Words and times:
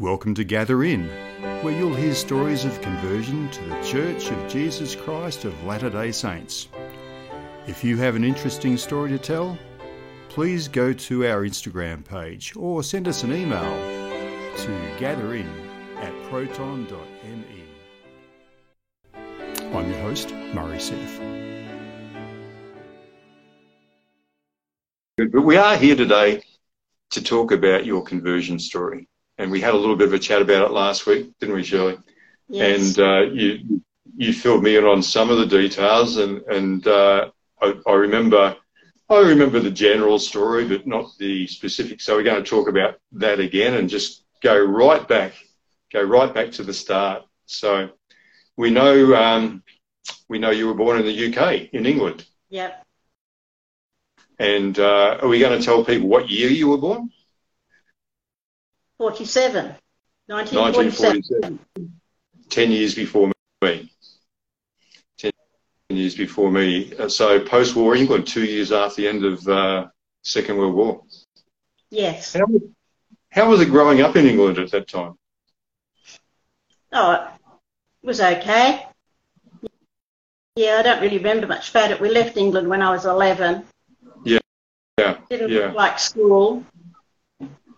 Welcome 0.00 0.36
to 0.36 0.44
Gather 0.44 0.84
In, 0.84 1.08
where 1.62 1.76
you'll 1.76 1.92
hear 1.92 2.14
stories 2.14 2.64
of 2.64 2.80
conversion 2.80 3.50
to 3.50 3.64
the 3.64 3.82
Church 3.82 4.30
of 4.30 4.48
Jesus 4.48 4.94
Christ 4.94 5.44
of 5.44 5.64
Latter 5.64 5.90
day 5.90 6.12
Saints. 6.12 6.68
If 7.66 7.82
you 7.82 7.96
have 7.96 8.14
an 8.14 8.22
interesting 8.22 8.76
story 8.76 9.10
to 9.10 9.18
tell, 9.18 9.58
please 10.28 10.68
go 10.68 10.92
to 10.92 11.26
our 11.26 11.44
Instagram 11.44 12.04
page 12.04 12.54
or 12.54 12.84
send 12.84 13.08
us 13.08 13.24
an 13.24 13.32
email 13.32 13.60
to 14.58 14.68
gatherin 15.00 15.50
at 15.96 16.14
proton.me. 16.30 17.64
I'm 19.14 19.90
your 19.90 20.00
host, 20.02 20.32
Murray 20.54 20.78
Ceff. 20.78 21.18
But 25.16 25.42
we 25.42 25.56
are 25.56 25.76
here 25.76 25.96
today 25.96 26.40
to 27.10 27.20
talk 27.20 27.50
about 27.50 27.84
your 27.84 28.04
conversion 28.04 28.60
story 28.60 29.08
and 29.38 29.50
we 29.50 29.60
had 29.60 29.74
a 29.74 29.76
little 29.76 29.96
bit 29.96 30.08
of 30.08 30.14
a 30.14 30.18
chat 30.18 30.42
about 30.42 30.66
it 30.66 30.72
last 30.72 31.06
week, 31.06 31.32
didn't 31.38 31.54
we, 31.54 31.62
Shirley? 31.62 31.96
Yes. 32.48 32.96
And 32.96 33.06
uh, 33.06 33.20
you 33.32 33.82
you 34.16 34.32
filled 34.32 34.64
me 34.64 34.76
in 34.76 34.84
on 34.84 35.02
some 35.02 35.30
of 35.30 35.38
the 35.38 35.46
details, 35.46 36.16
and 36.16 36.42
and 36.42 36.86
uh, 36.86 37.30
I, 37.62 37.74
I, 37.86 37.92
remember 37.92 38.56
I 39.08 39.20
remember 39.20 39.60
the 39.60 39.70
general 39.70 40.18
story, 40.18 40.66
but 40.66 40.86
not 40.86 41.16
the 41.18 41.46
specifics. 41.46 42.04
So 42.04 42.16
we're 42.16 42.24
going 42.24 42.42
to 42.42 42.50
talk 42.50 42.68
about 42.68 42.98
that 43.12 43.38
again 43.38 43.74
and 43.74 43.88
just 43.88 44.24
go 44.42 44.58
right 44.58 45.06
back, 45.06 45.32
go 45.92 46.02
right 46.02 46.32
back 46.32 46.52
to 46.52 46.64
the 46.64 46.74
start. 46.74 47.22
So 47.46 47.90
we 48.56 48.70
know 48.70 49.14
um, 49.14 49.62
we 50.28 50.38
know 50.38 50.50
you 50.50 50.66
were 50.66 50.74
born 50.74 50.98
in 51.00 51.06
the 51.06 51.28
UK 51.28 51.72
in 51.72 51.86
England. 51.86 52.24
Yep. 52.50 52.84
And 54.40 54.78
uh, 54.78 55.18
are 55.20 55.28
we 55.28 55.40
going 55.40 55.58
to 55.58 55.64
tell 55.64 55.84
people 55.84 56.08
what 56.08 56.30
year 56.30 56.48
you 56.48 56.68
were 56.68 56.78
born? 56.78 57.10
47. 58.98 59.74
1947. 60.26 61.58
10 62.50 62.70
years 62.70 62.94
before 62.94 63.30
me. 63.62 63.90
10 65.18 65.32
years 65.90 66.14
before 66.14 66.50
me. 66.50 66.94
Uh, 66.96 67.08
so 67.08 67.40
post 67.40 67.74
war 67.76 67.94
England, 67.94 68.26
two 68.26 68.44
years 68.44 68.72
after 68.72 69.02
the 69.02 69.08
end 69.08 69.24
of 69.24 69.46
uh, 69.48 69.86
Second 70.22 70.58
World 70.58 70.74
War. 70.74 71.02
Yes. 71.90 72.34
How, 72.34 72.46
how 73.30 73.48
was 73.48 73.60
it 73.60 73.66
growing 73.66 74.00
up 74.02 74.16
in 74.16 74.26
England 74.26 74.58
at 74.58 74.70
that 74.72 74.88
time? 74.88 75.14
Oh, 76.92 77.30
it 78.02 78.06
was 78.06 78.20
okay. 78.20 78.84
Yeah, 80.56 80.78
I 80.78 80.82
don't 80.82 81.00
really 81.00 81.18
remember 81.18 81.46
much 81.46 81.70
about 81.70 81.90
it. 81.90 82.00
We 82.00 82.10
left 82.10 82.36
England 82.36 82.68
when 82.68 82.82
I 82.82 82.90
was 82.90 83.06
11. 83.06 83.64
Yeah, 84.24 84.38
yeah, 84.98 85.18
Didn't 85.30 85.50
yeah. 85.50 85.70
like 85.72 85.98
school. 85.98 86.64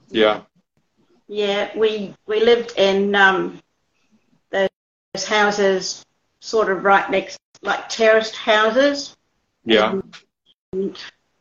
Yeah, 0.08 0.42
Yeah, 1.32 1.70
we 1.78 2.12
we 2.26 2.42
lived 2.42 2.72
in 2.76 3.14
um, 3.14 3.60
those 4.50 5.24
houses, 5.24 6.04
sort 6.40 6.72
of 6.72 6.82
right 6.82 7.08
next, 7.08 7.38
like 7.62 7.88
terraced 7.88 8.34
houses. 8.34 9.16
yeah, 9.64 10.00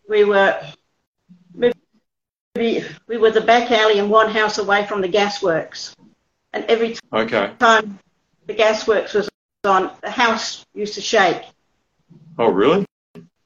We 0.07 0.25
were 0.25 0.61
we, 2.55 2.85
we 3.07 3.17
were 3.17 3.31
the 3.31 3.41
back 3.41 3.71
alley 3.71 3.97
and 3.97 4.11
one 4.11 4.29
house 4.29 4.59
away 4.59 4.85
from 4.85 5.01
the 5.01 5.09
gasworks, 5.09 5.95
and 6.53 6.65
every 6.65 6.95
okay. 7.11 7.53
time 7.57 7.97
the 8.45 8.53
gasworks 8.53 9.15
was 9.15 9.27
on, 9.63 9.89
the 10.03 10.11
house 10.11 10.67
used 10.75 10.93
to 10.93 11.01
shake. 11.01 11.41
Oh, 12.37 12.49
really? 12.49 12.85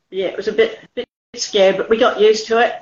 Yeah, 0.09 0.27
it 0.27 0.35
was 0.35 0.49
a 0.49 0.53
bit 0.53 0.81
bit 0.93 1.07
scared, 1.35 1.77
but 1.77 1.89
we 1.89 1.97
got 1.97 2.19
used 2.19 2.47
to 2.47 2.57
it. 2.59 2.81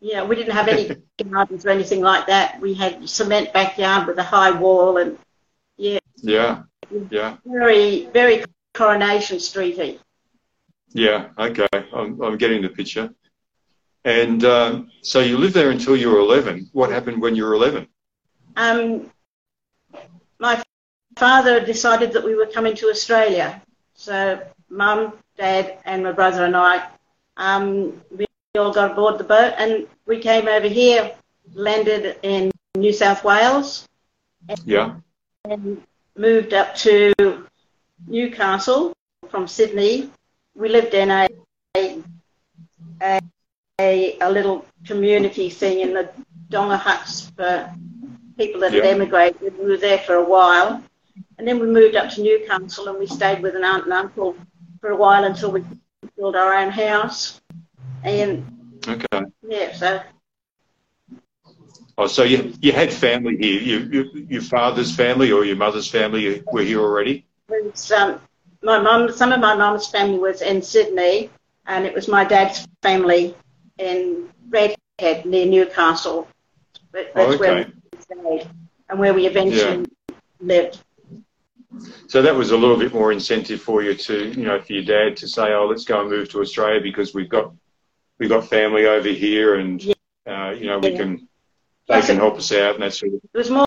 Yeah. 0.00 0.12
Yeah, 0.12 0.24
we 0.24 0.36
didn't 0.36 0.52
have 0.52 0.68
any 0.68 0.90
gardens 1.30 1.66
or 1.66 1.70
anything 1.70 2.00
like 2.00 2.26
that. 2.26 2.60
We 2.60 2.74
had 2.74 3.08
cement 3.08 3.52
backyard 3.52 4.06
with 4.06 4.18
a 4.18 4.22
high 4.22 4.50
wall 4.50 4.96
and 4.98 5.18
Yeah, 5.76 6.62
yeah, 7.10 7.36
very, 7.46 8.06
very 8.12 8.44
Coronation 8.74 9.38
Streety. 9.38 9.98
yeah. 10.92 11.28
Okay, 11.38 11.66
I'm, 11.92 12.20
I'm 12.22 12.36
getting 12.38 12.62
the 12.62 12.68
picture. 12.68 13.10
And 14.04 14.44
um, 14.44 14.90
so 15.02 15.20
you 15.20 15.36
lived 15.36 15.54
there 15.54 15.70
until 15.70 15.96
you 15.96 16.10
were 16.10 16.18
11. 16.18 16.70
What 16.72 16.90
happened 16.90 17.20
when 17.20 17.34
you 17.36 17.44
were 17.44 17.54
11? 17.54 17.86
Um, 18.56 19.10
my 20.38 20.62
father 21.16 21.60
decided 21.64 22.12
that 22.12 22.24
we 22.24 22.34
were 22.34 22.46
coming 22.46 22.74
to 22.76 22.88
Australia. 22.88 23.60
So 23.94 24.40
mum, 24.70 25.12
dad, 25.36 25.78
and 25.84 26.02
my 26.02 26.12
brother 26.12 26.44
and 26.44 26.56
I, 26.56 26.88
um, 27.36 28.00
we 28.16 28.24
all 28.58 28.72
got 28.72 28.90
aboard 28.92 29.16
the 29.16 29.24
boat 29.24 29.54
and 29.58 29.86
we 30.06 30.18
came 30.18 30.48
over 30.48 30.66
here, 30.66 31.12
landed 31.54 32.18
in 32.22 32.50
New 32.76 32.92
South 32.92 33.22
Wales, 33.22 33.86
And, 34.48 34.60
Yeah, 34.64 34.94
and 35.44 35.80
moved 36.16 36.52
up 36.52 36.74
to 36.76 37.12
Newcastle 38.08 38.92
from 39.28 39.46
Sydney. 39.46 40.10
We 40.54 40.68
lived 40.68 40.94
in 40.94 41.10
a 41.10 41.28
a, 41.76 43.20
a, 43.80 44.18
a 44.20 44.30
little 44.30 44.66
community 44.84 45.48
thing 45.48 45.80
in 45.80 45.94
the 45.94 46.10
Donga 46.48 46.76
huts 46.76 47.30
for 47.36 47.72
people 48.36 48.60
that 48.62 48.72
had 48.72 48.84
emigrated. 48.84 49.56
We 49.58 49.66
were 49.66 49.76
there 49.76 49.98
for 49.98 50.16
a 50.16 50.24
while. 50.24 50.82
And 51.38 51.46
then 51.46 51.60
we 51.60 51.68
moved 51.68 51.94
up 51.94 52.10
to 52.14 52.22
Newcastle 52.22 52.88
and 52.88 52.98
we 52.98 53.06
stayed 53.06 53.42
with 53.42 53.54
an 53.54 53.64
aunt 53.64 53.84
and 53.84 53.92
uncle 53.92 54.34
for 54.80 54.90
a 54.90 54.96
while 54.96 55.24
until 55.24 55.52
we 55.52 55.62
built 56.16 56.34
our 56.34 56.52
own 56.54 56.70
house. 56.70 57.40
And 58.04 58.44
okay. 58.88 59.22
yeah, 59.48 59.72
so 59.72 60.00
Oh, 61.98 62.06
so 62.06 62.22
you 62.22 62.54
you 62.62 62.72
had 62.72 62.92
family 62.92 63.36
here. 63.36 63.60
You, 63.60 63.78
you, 63.92 64.26
your 64.30 64.42
father's 64.42 64.94
family 64.94 65.32
or 65.32 65.44
your 65.44 65.56
mother's 65.56 65.88
family 65.88 66.42
were 66.50 66.62
here 66.62 66.80
already. 66.80 67.26
was, 67.48 67.92
um, 67.92 68.20
my 68.62 68.78
mum, 68.80 69.12
some 69.12 69.32
of 69.32 69.40
my 69.40 69.54
mum's 69.54 69.86
family 69.86 70.18
was 70.18 70.40
in 70.40 70.62
Sydney, 70.62 71.30
and 71.66 71.84
it 71.84 71.94
was 71.94 72.08
my 72.08 72.24
dad's 72.24 72.66
family 72.82 73.34
in 73.78 74.30
Redhead 74.48 75.26
near 75.26 75.46
Newcastle. 75.46 76.26
But 76.92 77.12
Oh, 77.14 77.26
That's 77.28 77.40
where 77.40 77.54
okay. 77.56 77.70
we 77.92 78.00
stayed 78.00 78.48
and 78.88 78.98
where 78.98 79.12
we 79.12 79.26
eventually 79.26 79.84
lived. 80.40 80.78
So 82.08 82.22
that 82.22 82.34
was 82.34 82.50
a 82.50 82.56
little 82.56 82.76
bit 82.76 82.92
more 82.94 83.12
incentive 83.12 83.60
for 83.60 83.82
you 83.82 83.94
to, 83.94 84.28
you 84.32 84.44
know, 84.44 84.60
for 84.60 84.72
your 84.72 84.84
dad 84.84 85.16
to 85.18 85.28
say, 85.28 85.52
"Oh, 85.52 85.66
let's 85.66 85.84
go 85.84 86.00
and 86.00 86.10
move 86.10 86.28
to 86.30 86.40
Australia 86.40 86.80
because 86.80 87.14
we've 87.14 87.28
got 87.28 87.52
we've 88.20 88.28
got 88.28 88.46
family 88.48 88.86
over 88.86 89.08
here, 89.08 89.56
and 89.56 89.82
Yeah. 89.82 89.94
uh, 90.26 90.50
you 90.50 90.66
know 90.66 90.78
we 90.78 90.90
Yeah. 90.90 90.98
can 90.98 91.16
they 91.88 91.94
Plus 91.94 92.06
can 92.06 92.16
help 92.18 92.36
us 92.36 92.52
out 92.52 92.74
and 92.74 92.84
that 92.84 92.92
sort 92.94 93.14
of." 93.14 93.20
There 93.32 93.40
was 93.40 93.50
more, 93.50 93.66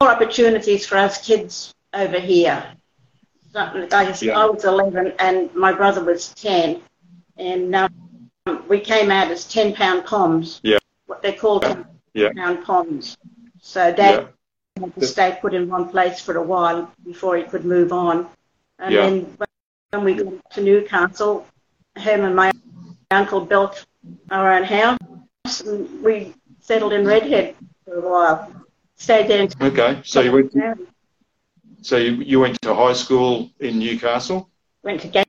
more 0.00 0.10
opportunities 0.10 0.84
for 0.84 0.96
us 0.96 1.24
kids 1.24 1.72
over 1.92 2.18
here. 2.18 2.64
Something- 3.52 3.94
I, 3.94 4.08
was- 4.08 4.20
Yeah. 4.22 4.36
I 4.40 4.46
was 4.46 4.64
11 4.64 5.12
and 5.20 5.54
my 5.54 5.72
brother 5.72 6.02
was 6.02 6.34
10, 6.34 6.80
and 7.36 7.72
um, 7.76 8.64
we 8.66 8.80
came 8.80 9.12
out 9.12 9.30
as 9.30 9.44
10 9.46 9.74
pound 9.74 10.04
poms. 10.04 10.60
Yeah. 10.64 10.78
What 11.06 11.22
they 11.22 11.32
called 11.32 11.62
10 11.62 11.86
Yeah. 12.14 12.30
pound 12.34 12.64
poms. 12.64 13.16
So 13.60 13.92
dad 13.92 14.28
had 14.80 14.94
to 14.96 15.06
stay 15.06 15.38
put 15.40 15.54
in 15.54 15.68
one 15.68 15.88
place 15.88 16.20
for 16.20 16.36
a 16.36 16.42
while 16.42 16.90
before 17.06 17.36
he 17.36 17.44
could 17.44 17.64
move 17.64 17.92
on. 17.92 18.28
And 18.80 18.92
then 18.96 19.36
when 19.90 20.04
we 20.04 20.14
got 20.14 20.50
to 20.54 20.60
Newcastle, 20.60 21.46
him 21.94 22.24
and 22.24 22.34
my 22.34 22.50
uncle 23.14 23.40
built 23.40 23.86
our 24.30 24.52
own 24.52 24.64
house. 24.64 24.98
And 25.60 26.02
we 26.02 26.34
settled 26.60 26.92
in 26.92 27.06
Redhead 27.06 27.54
for 27.84 27.94
a 27.94 28.00
while. 28.00 28.52
Stayed 28.96 29.28
there 29.28 29.42
until 29.42 29.66
okay. 29.68 30.00
So 30.04 30.20
you 30.20 30.32
went 30.32 30.52
to, 30.52 30.76
so 31.82 31.96
you, 31.96 32.12
you 32.16 32.40
went 32.40 32.60
to 32.62 32.74
high 32.74 32.92
school 32.92 33.50
in 33.60 33.78
Newcastle. 33.78 34.48
went 34.82 35.00
to 35.02 35.24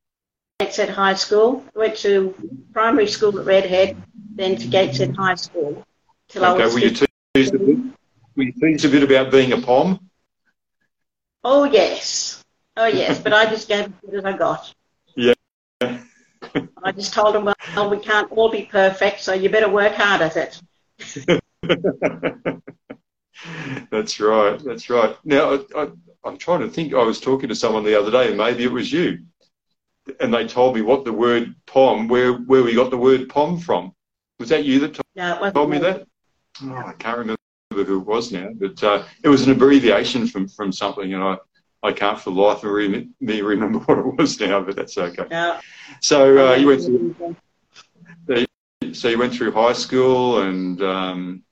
Gateshead 0.59 0.89
High 0.89 1.15
School, 1.15 1.63
went 1.75 1.97
to 1.97 2.33
primary 2.73 3.07
school 3.07 3.37
at 3.39 3.45
Redhead, 3.45 3.97
then 4.35 4.55
to 4.57 4.67
Gateshead 4.67 5.15
High 5.15 5.35
School 5.35 5.83
till 6.29 6.45
I 6.45 6.51
Okay. 6.51 6.63
was 6.65 6.73
Were 6.73 6.79
you 6.79 6.89
teased 6.91 7.55
a 7.55 7.59
bit? 7.59 7.77
Were 8.35 8.43
you 8.43 8.51
teased 8.53 8.85
a 8.85 8.89
bit 8.89 9.03
about 9.03 9.31
being 9.31 9.51
a 9.53 9.57
pom? 9.61 9.99
Oh 11.43 11.63
yes, 11.63 12.43
oh 12.77 12.87
yes, 12.87 13.19
but 13.19 13.31
I 13.33 13.45
just 13.45 13.67
gave 13.67 13.85
it 13.85 14.13
as 14.13 14.25
I 14.25 14.33
got. 14.37 14.73
I 16.85 16.91
just 16.91 17.15
told 17.15 17.33
them, 17.33 17.45
well, 17.45 17.89
we 17.89 17.97
can't 17.97 18.31
all 18.31 18.51
be 18.51 18.69
perfect, 18.71 19.19
so 19.21 19.33
you 19.33 19.49
better 19.49 19.67
work 19.67 19.93
hard 19.93 20.21
at 20.21 20.37
it. 20.37 20.61
that's 23.89 24.19
right. 24.19 24.63
That's 24.63 24.87
right. 24.87 25.17
Now, 25.23 25.55
I, 25.55 25.81
I, 25.81 25.87
I'm 26.23 26.37
trying 26.37 26.59
to 26.59 26.69
think. 26.69 26.93
I 26.93 27.01
was 27.01 27.19
talking 27.19 27.49
to 27.49 27.55
someone 27.55 27.83
the 27.83 27.99
other 27.99 28.11
day, 28.11 28.27
and 28.27 28.37
maybe 28.37 28.63
it 28.65 28.71
was 28.71 28.93
you, 28.93 29.25
and 30.19 30.31
they 30.31 30.45
told 30.45 30.75
me 30.75 30.83
what 30.83 31.05
the 31.05 31.13
word 31.13 31.55
"pom," 31.65 32.07
where 32.07 32.33
where 32.33 32.61
we 32.61 32.75
got 32.75 32.91
the 32.91 32.97
word 32.97 33.29
"pom" 33.29 33.59
from. 33.59 33.91
Was 34.37 34.49
that 34.49 34.63
you 34.63 34.79
that 34.81 34.93
told, 34.93 35.05
No, 35.15 35.49
told 35.51 35.71
me 35.71 35.79
that? 35.79 36.05
Oh, 36.61 36.75
I 36.75 36.93
can't 36.93 37.17
remember 37.17 37.39
who 37.71 37.99
it 37.99 38.05
was 38.05 38.31
now, 38.31 38.49
but 38.53 38.83
uh, 38.83 39.03
it 39.23 39.29
was 39.29 39.41
an 39.41 39.51
abbreviation 39.51 40.27
from 40.27 40.47
from 40.47 40.71
something, 40.71 41.15
and 41.15 41.23
I. 41.23 41.37
I 41.85 41.93
can't 41.93 42.19
for 42.19 42.31
the 42.31 42.41
life 42.41 42.63
of 42.63 42.71
re- 42.71 43.07
me 43.19 43.41
remember 43.41 43.79
what 43.79 43.99
it 43.99 44.17
was 44.17 44.39
now, 44.39 44.61
but 44.61 44.75
that's 44.75 44.97
okay. 44.97 45.25
No. 45.29 45.59
So 46.01 46.51
uh, 46.51 46.55
you 46.55 46.67
went 46.67 46.81
to, 46.81 48.45
so 48.93 49.07
you 49.07 49.19
went 49.19 49.33
through 49.33 49.51
high 49.51 49.73
school 49.73 50.41
and 50.41 50.81
um, 50.81 51.43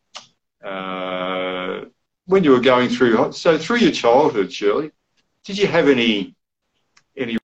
uh, 0.64 1.82
when 2.26 2.44
you 2.44 2.52
were 2.52 2.60
going 2.60 2.90
through, 2.90 3.32
so 3.34 3.58
through 3.58 3.78
your 3.78 3.92
childhood, 3.92 4.52
Shirley, 4.52 4.92
did 5.44 5.58
you 5.58 5.68
have 5.68 5.88
any 5.88 6.36
any 7.18 7.38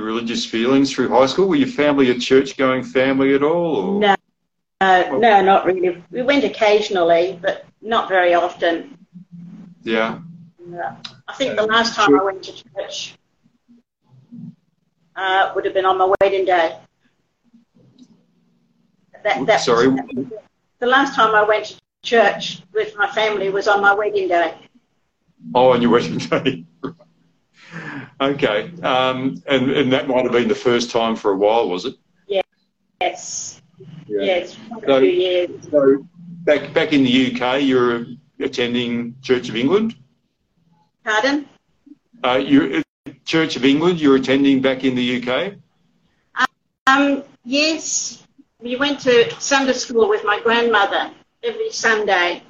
religious 0.00 0.44
feelings 0.44 0.92
through 0.92 1.08
high 1.08 1.26
school? 1.26 1.48
Were 1.48 1.56
your 1.56 1.68
family 1.68 2.10
a 2.10 2.18
church-going 2.18 2.84
family 2.84 3.34
at 3.34 3.42
all? 3.42 3.76
Or? 3.76 4.00
No, 4.00 4.16
no, 4.80 5.18
no, 5.18 5.42
not 5.42 5.66
really. 5.66 6.02
We 6.10 6.22
went 6.22 6.44
occasionally, 6.44 7.38
but 7.40 7.66
not 7.80 8.08
very 8.08 8.34
often. 8.34 8.98
Yeah. 9.82 10.18
Yeah. 10.68 10.96
I 11.28 11.34
think 11.34 11.56
the 11.56 11.66
last 11.66 11.94
time 11.94 12.18
I 12.18 12.22
went 12.22 12.42
to 12.44 12.52
church 12.74 13.16
uh, 15.16 15.52
would 15.54 15.64
have 15.64 15.74
been 15.74 15.84
on 15.86 15.98
my 15.98 16.12
wedding 16.20 16.44
day. 16.44 16.76
That, 19.22 19.46
that 19.46 19.60
Sorry? 19.60 19.88
was- 19.88 20.26
the 20.80 20.86
last 20.86 21.14
time 21.14 21.34
I 21.34 21.42
went 21.42 21.64
to 21.66 21.80
church 22.02 22.62
with 22.74 22.94
my 22.96 23.08
family 23.10 23.48
was 23.48 23.68
on 23.68 23.80
my 23.80 23.94
wedding 23.94 24.28
day. 24.28 24.54
Oh, 25.54 25.72
on 25.72 25.80
your 25.80 25.92
wedding 25.92 26.18
day. 26.18 26.66
okay. 28.20 28.70
Um, 28.82 29.42
and, 29.46 29.70
and 29.70 29.92
that 29.92 30.08
might 30.08 30.24
have 30.24 30.32
been 30.32 30.48
the 30.48 30.54
first 30.54 30.90
time 30.90 31.16
for 31.16 31.32
a 31.32 31.36
while, 31.36 31.70
was 31.70 31.86
it? 31.86 31.94
Yes, 33.00 33.62
Yeah. 34.06 34.22
yes, 34.22 34.56
So- 34.86 34.96
a 34.96 35.00
few 35.00 35.10
years. 35.10 35.50
So 35.70 36.06
back 36.44 36.72
back 36.74 36.92
in 36.92 37.02
the 37.02 37.34
UK, 37.34 37.62
you're 37.62 38.04
attending 38.40 39.16
Church 39.22 39.48
of 39.48 39.56
England. 39.56 39.94
Pardon? 41.04 41.46
Uh, 42.22 42.42
you 42.42 42.82
Church 43.26 43.56
of 43.56 43.64
England. 43.64 44.00
You're 44.00 44.16
attending 44.16 44.62
back 44.62 44.84
in 44.84 44.94
the 44.94 45.22
UK. 45.22 45.54
Um, 46.86 47.22
yes, 47.44 48.26
we 48.60 48.76
went 48.76 49.00
to 49.00 49.30
Sunday 49.38 49.74
school 49.74 50.08
with 50.08 50.24
my 50.24 50.40
grandmother 50.40 51.10
every 51.42 51.70
Sunday 51.70 52.42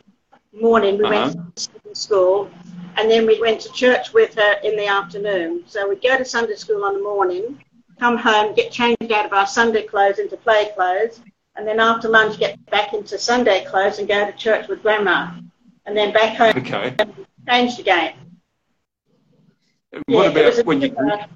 morning. 0.52 0.98
We 0.98 1.04
went 1.04 1.32
to 1.32 1.62
Sunday 1.62 1.94
school, 1.94 2.50
and 2.96 3.10
then 3.10 3.26
we 3.26 3.40
went 3.40 3.60
to 3.62 3.72
church 3.72 4.12
with 4.12 4.34
her 4.34 4.54
in 4.62 4.76
the 4.76 4.86
afternoon. 4.86 5.64
So 5.66 5.88
we'd 5.88 6.02
go 6.02 6.16
to 6.16 6.24
Sunday 6.24 6.54
school 6.54 6.86
in 6.88 6.94
the 6.94 7.02
morning, 7.02 7.60
come 7.98 8.16
home, 8.16 8.54
get 8.54 8.70
changed 8.70 9.10
out 9.10 9.26
of 9.26 9.32
our 9.32 9.46
Sunday 9.46 9.82
clothes 9.82 10.20
into 10.20 10.36
play 10.36 10.70
clothes, 10.76 11.20
and 11.56 11.66
then 11.66 11.80
after 11.80 12.08
lunch 12.08 12.38
get 12.38 12.64
back 12.70 12.92
into 12.92 13.18
Sunday 13.18 13.64
clothes 13.64 13.98
and 13.98 14.06
go 14.06 14.26
to 14.26 14.32
church 14.36 14.68
with 14.68 14.82
grandma, 14.82 15.32
and 15.86 15.96
then 15.96 16.12
back 16.12 16.36
home 16.36 16.52
Okay. 16.56 16.94
changed 17.48 17.80
again. 17.80 18.14
What 20.06 20.34
Yeah, 20.34 20.40
it 20.40 20.46
was 20.46 20.58
a 20.58 20.60
about 20.60 20.66
when 20.66 20.80
you 20.80 20.88
a- 20.96 21.28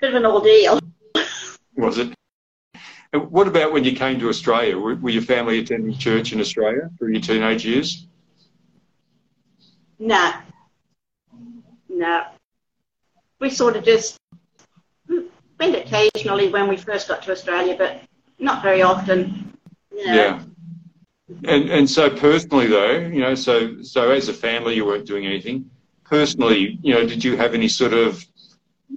bit 0.00 0.10
of 0.10 0.14
an 0.14 0.26
ordeal. 0.26 0.80
was 1.76 1.98
it? 1.98 2.12
Uh, 3.12 3.20
What 3.20 3.46
about 3.48 3.72
when 3.72 3.84
you 3.84 3.92
came 3.92 4.18
to 4.20 4.28
Australia? 4.28 4.78
Were, 4.78 4.94
were 4.96 5.10
your 5.10 5.22
family 5.22 5.58
attending 5.58 5.96
church 5.96 6.32
in 6.32 6.40
Australia 6.40 6.90
through 6.98 7.12
your 7.12 7.20
teenage 7.20 7.64
years? 7.64 8.06
No. 9.98 10.32
No. 11.88 12.24
We 13.40 13.50
sort 13.50 13.76
of 13.76 13.84
just 13.84 14.18
went 15.58 15.74
occasionally 15.76 16.48
when 16.48 16.68
we 16.68 16.76
first 16.76 17.08
got 17.08 17.22
to 17.22 17.32
Australia, 17.32 17.74
but 17.76 18.02
not 18.38 18.62
very 18.62 18.82
often. 18.82 19.56
You 19.90 20.06
know. 20.06 20.14
Yeah. 20.14 20.42
And 21.44 21.70
and 21.70 21.90
so 21.90 22.08
personally 22.10 22.66
though, 22.66 22.98
you 22.98 23.20
know, 23.20 23.34
so 23.34 23.82
so 23.82 24.10
as 24.10 24.28
a 24.28 24.34
family 24.34 24.74
you 24.76 24.84
weren't 24.84 25.06
doing 25.06 25.26
anything. 25.26 25.70
Personally, 26.08 26.78
you 26.82 26.94
know, 26.94 27.06
did 27.06 27.24
you 27.24 27.36
have 27.36 27.54
any 27.54 27.68
sort 27.68 27.92
of 27.92 28.24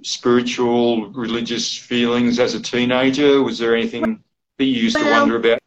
spiritual, 0.02 1.10
religious 1.10 1.76
feelings 1.76 2.38
as 2.38 2.54
a 2.54 2.60
teenager? 2.60 3.42
Was 3.42 3.58
there 3.58 3.74
anything 3.74 4.22
that 4.58 4.64
you 4.64 4.82
used 4.82 4.96
to 4.96 5.10
wonder 5.10 5.36
about 5.36 5.58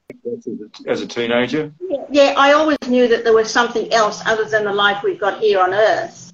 as 0.88 1.02
a, 1.02 1.08
teenager? 1.08 1.74
Yeah, 1.82 2.06
yeah, 2.10 2.34
I 2.38 2.54
always 2.54 2.78
knew 2.88 3.08
that 3.08 3.24
there 3.24 3.34
was 3.34 3.52
something 3.52 3.92
else 3.92 4.22
other 4.26 4.46
than 4.46 4.64
the 4.64 4.74
life 4.74 5.04
we've 5.04 5.20
got 5.20 5.40
here 5.40 5.60
on 5.60 5.74
Earth. 5.74 6.32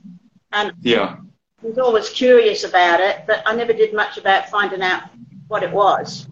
And 0.52 0.74
Yeah. 0.82 1.18
I 1.64 1.68
was 1.68 1.78
always 1.78 2.10
curious 2.10 2.64
about 2.64 3.00
it, 3.00 3.24
but 3.28 3.44
I 3.46 3.56
never 3.56 3.74
did 3.74 3.94
much 3.94 4.18
about 4.18 4.50
finding 4.50 4.82
out 4.82 5.04
what 5.48 5.64
it 5.64 5.72
was. 5.72 6.28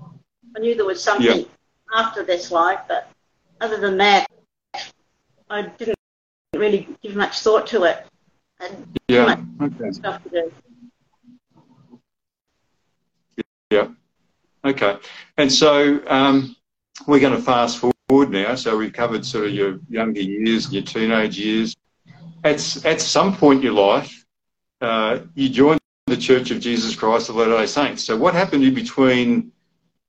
I 0.56 0.60
knew 0.60 0.76
there 0.76 0.86
was 0.86 1.04
something 1.04 1.46
after 1.94 2.24
this 2.24 2.52
life, 2.52 2.80
but 2.88 3.10
other 3.60 3.78
than 3.78 3.98
that, 3.98 4.28
I 5.50 5.64
didn't 5.64 5.98
really 6.54 6.88
give 7.02 7.16
much 7.16 7.40
thought 7.40 7.68
to 7.68 7.84
it. 7.84 8.06
And 8.60 9.00
Yeah. 9.08 9.42
Okay. 9.62 9.92
stuff 9.92 10.24
to 10.24 10.30
do. 10.30 10.52
Yeah. 13.70 13.88
Okay. 14.66 14.98
And 15.38 15.52
so 15.52 16.02
um, 16.08 16.56
we're 17.06 17.20
going 17.20 17.36
to 17.36 17.42
fast 17.42 17.80
forward 17.80 18.32
now. 18.32 18.56
So 18.56 18.78
we've 18.78 18.94
covered 18.94 19.26
sort 19.26 19.46
of 19.48 19.54
your 19.54 19.80
younger 19.90 20.22
years 20.22 20.66
and 20.66 20.74
your 20.74 20.84
teenage 20.84 21.38
years. 21.38 21.76
At, 22.44 22.86
at 22.86 23.02
some 23.02 23.36
point 23.36 23.60
in 23.60 23.64
your 23.64 23.74
life, 23.74 24.26
uh, 24.82 25.20
you 25.36 25.50
joined 25.50 25.80
the 26.06 26.18
Church 26.18 26.52
of 26.52 26.60
Jesus 26.60 26.96
Christ 26.96 27.30
of 27.30 27.36
Latter-day 27.36 27.66
Saints. 27.66 28.04
So 28.06 28.16
what 28.16 28.34
happened 28.34 28.64
in 28.64 28.74
between, 28.74 29.52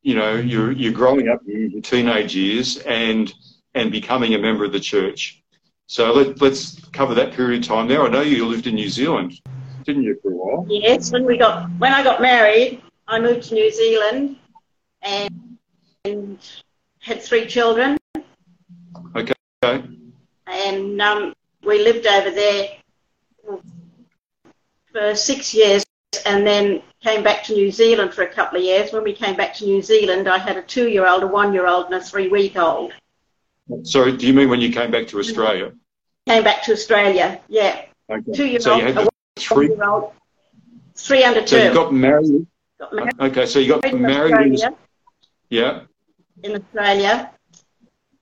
you 0.03 0.15
know, 0.15 0.37
your, 0.37 0.71
your 0.71 0.93
growing 0.93 1.29
up 1.29 1.41
years, 1.45 1.73
your 1.73 1.83
teenage 1.83 2.37
years 2.37 2.77
and, 2.79 3.33
and 3.75 3.91
becoming 3.91 4.35
a 4.35 4.39
member 4.39 4.65
of 4.65 4.73
the 4.73 4.81
church? 4.81 5.43
So 5.90 6.12
let, 6.12 6.40
let's 6.43 6.79
cover 6.93 7.14
that 7.14 7.32
period 7.32 7.62
of 7.62 7.67
time 7.69 7.88
there. 7.88 8.02
I 8.02 8.08
know 8.11 8.20
you 8.20 8.44
lived 8.44 8.67
in 8.67 8.75
New 8.75 8.90
Zealand, 8.90 9.40
didn't 9.85 10.02
you, 10.02 10.19
for 10.23 10.31
a 10.31 10.37
while? 10.37 10.67
Yes, 10.69 11.11
when 11.11 11.25
we 11.25 11.38
got 11.38 11.70
when 11.79 11.94
I 11.94 12.05
got 12.05 12.20
married, 12.20 12.82
I 13.08 13.19
moved 13.19 13.44
to 13.49 13.55
New 13.55 13.73
Zealand 13.73 14.37
and, 15.00 15.58
and 16.05 16.38
had 17.00 17.23
three 17.23 17.46
children, 17.46 17.96
Okay. 19.17 19.32
and 20.46 21.00
um, 21.00 21.32
we 21.64 21.82
lived 21.82 22.06
over 22.06 22.31
there 22.32 22.69
for 24.93 25.14
six 25.14 25.55
years, 25.55 25.87
and 26.26 26.46
then 26.46 26.82
came 27.00 27.23
back 27.23 27.44
to 27.44 27.55
New 27.55 27.70
Zealand 27.70 28.12
for 28.12 28.25
a 28.25 28.29
couple 28.29 28.58
of 28.58 28.64
years. 28.64 28.93
When 28.93 29.05
we 29.05 29.14
came 29.14 29.37
back 29.37 29.55
to 29.55 29.64
New 29.64 29.81
Zealand, 29.81 30.29
I 30.29 30.37
had 30.37 30.58
a 30.58 30.62
two-year-old, 30.62 31.23
a 31.23 31.26
one-year-old, 31.26 31.87
and 31.87 31.94
a 31.94 32.00
three-week-old. 32.02 32.93
Sorry, 33.82 34.17
do 34.17 34.26
you 34.26 34.32
mean 34.32 34.49
when 34.49 34.61
you 34.61 34.73
came 34.73 34.91
back 34.91 35.06
to 35.09 35.19
Australia? 35.19 35.73
Came 36.26 36.44
back 36.44 36.62
to 36.65 36.73
Australia, 36.73 37.41
yeah, 37.49 37.82
Okay. 38.11 38.32
two-year-old, 38.32 38.81
you 38.81 38.93
had 38.93 39.09
three. 39.38 39.69
one-year-old, 39.69 40.12
three 40.97 41.23
under 41.25 41.41
two. 41.41 41.47
So 41.49 41.65
you 41.65 41.75
got 41.75 41.93
married. 41.93 42.47
Got 42.81 42.94
married 42.94 43.20
Okay, 43.20 43.47
so 43.47 43.59
you 43.59 43.69
got 43.75 43.85
in 43.85 44.00
married. 44.03 44.32
In, 44.32 44.53
Australia. 44.55 44.76
yeah. 45.50 45.81
in 46.44 46.55
Australia. 46.56 47.31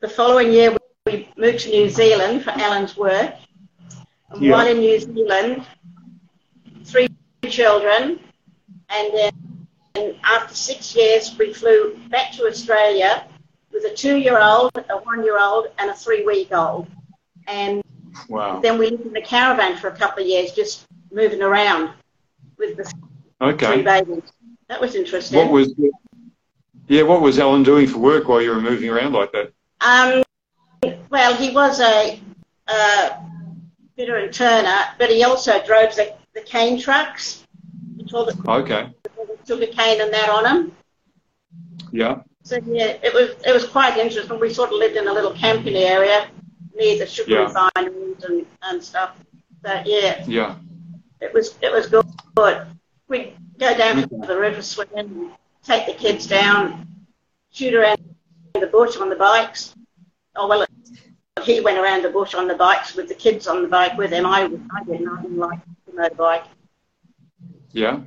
The 0.00 0.08
following 0.08 0.52
year, 0.52 0.76
we 1.06 1.28
moved 1.36 1.60
to 1.60 1.70
New 1.70 1.88
Zealand 1.88 2.42
for 2.44 2.50
Alan's 2.50 2.96
work. 2.96 3.34
And 4.30 4.42
Yeah. 4.42 4.52
While 4.52 4.66
in 4.68 4.78
New 4.80 4.98
Zealand, 5.00 5.64
three 6.84 7.08
children, 7.48 8.18
and 8.88 9.14
then 9.14 9.32
and 9.94 10.14
after 10.24 10.54
six 10.54 10.94
years, 10.94 11.36
we 11.38 11.52
flew 11.54 11.98
back 12.10 12.32
to 12.32 12.46
Australia 12.46 13.24
with 13.76 13.92
a 13.92 13.94
two-year-old, 13.94 14.70
a 14.88 14.96
one-year-old, 14.96 15.66
and 15.78 15.90
a 15.90 15.94
three-week-old. 15.94 16.88
And 17.46 17.82
Wow. 18.28 18.60
then 18.60 18.78
we 18.78 18.88
lived 18.88 19.06
in 19.06 19.16
a 19.16 19.20
caravan 19.20 19.76
for 19.76 19.88
a 19.88 19.96
couple 19.96 20.22
of 20.22 20.28
years, 20.28 20.52
just 20.52 20.86
moving 21.12 21.42
around 21.42 21.90
with 22.56 22.78
the 22.78 22.84
three 22.84 23.48
Okay. 23.52 23.82
babies. 23.82 24.22
That 24.68 24.80
was 24.80 24.94
interesting. 24.94 25.38
What 25.38 25.50
was? 25.50 25.74
Yeah. 26.88 27.02
What 27.02 27.20
was 27.20 27.38
Alan 27.38 27.62
doing 27.62 27.86
for 27.86 27.98
work 27.98 28.28
while 28.28 28.40
you 28.40 28.50
were 28.50 28.60
moving 28.60 28.88
around 28.88 29.12
like 29.12 29.30
that? 29.32 29.52
Um, 29.82 30.22
well, 31.10 31.34
he 31.34 31.50
was 31.50 31.80
a, 31.80 32.18
a 32.68 33.16
fitter 33.94 34.16
and 34.16 34.32
turner, 34.32 34.84
but 34.98 35.10
he 35.10 35.22
also 35.22 35.62
drove 35.66 35.94
the, 35.94 36.14
the 36.34 36.40
cane 36.40 36.80
trucks. 36.80 37.42
Told 38.08 38.28
the 38.28 38.50
Okay. 38.50 38.88
sugar 39.46 39.66
cane 39.66 40.00
and 40.00 40.12
that 40.14 40.28
on 40.30 40.46
him. 40.46 40.72
Yeah. 41.92 42.22
So 42.46 42.60
yeah, 42.64 42.96
it 43.02 43.12
was 43.12 43.30
it 43.44 43.52
was 43.52 43.66
quite 43.66 43.98
interesting. 43.98 44.38
We 44.38 44.54
sort 44.54 44.70
of 44.70 44.76
lived 44.76 44.94
in 44.94 45.08
a 45.08 45.12
little 45.12 45.32
camping 45.32 45.74
area 45.74 46.28
near 46.76 46.96
the 46.96 47.04
sugar 47.04 47.32
Yeah. 47.32 47.46
refineries 47.46 48.22
and, 48.22 48.46
and 48.62 48.84
stuff. 48.84 49.16
So 49.64 49.82
yeah, 49.84 50.24
Yeah. 50.28 50.54
it 51.20 51.34
was 51.34 51.56
it 51.60 51.72
was 51.72 51.88
good. 51.88 52.06
We'd 53.08 53.36
go 53.58 53.76
down 53.76 53.96
to 53.96 54.06
mm-hmm. 54.06 54.28
the 54.28 54.38
river 54.38 54.62
swim 54.62 54.88
and 54.94 55.32
take 55.64 55.86
the 55.86 55.94
kids 55.94 56.28
down, 56.28 56.86
shoot 57.50 57.74
around 57.74 57.98
the 58.54 58.68
bush 58.68 58.96
on 58.96 59.10
the 59.10 59.16
bikes. 59.16 59.74
Oh 60.36 60.46
well, 60.46 60.64
he 61.42 61.60
went 61.60 61.78
around 61.78 62.02
the 62.02 62.10
bush 62.10 62.34
on 62.34 62.46
the 62.46 62.54
bikes 62.54 62.94
with 62.94 63.08
the 63.08 63.14
kids 63.14 63.48
on 63.48 63.62
the 63.62 63.68
bike 63.68 63.98
with 63.98 64.12
him. 64.12 64.24
I 64.24 64.42
I 64.42 64.84
didn't. 64.84 65.08
I 65.08 65.20
didn't 65.20 65.38
like 65.38 65.58
the 65.86 65.92
motorbike. 66.00 66.44
Yeah. 67.72 68.02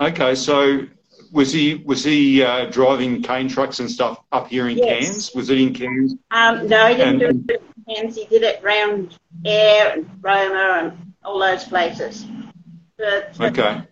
Okay. 0.00 0.36
So 0.36 0.86
was 1.32 1.50
he 1.52 1.82
was 1.86 2.04
he 2.04 2.42
uh, 2.42 2.66
driving 2.66 3.22
cane 3.22 3.48
trucks 3.48 3.80
and 3.80 3.90
stuff 3.90 4.20
up 4.32 4.48
here 4.48 4.68
in 4.68 4.76
Yes. 4.78 5.04
Cairns? 5.04 5.34
Was 5.34 5.50
it 5.50 5.58
in 5.58 5.72
Cairns? 5.74 6.14
Um, 6.30 6.68
no, 6.68 6.86
he 6.88 6.94
didn't 6.96 7.22
And- 7.22 7.46
do 7.48 7.54
it 7.54 7.62
in 7.88 7.94
Cairns. 7.94 8.16
He 8.16 8.26
did 8.26 8.42
it 8.42 8.62
round 8.62 9.18
Ayr 9.44 9.92
and 9.94 10.10
Roma 10.20 10.80
and 10.92 11.14
all 11.24 11.38
those 11.38 11.64
places. 11.64 12.26
Fur- 12.98 13.30
Okay. 13.40 13.82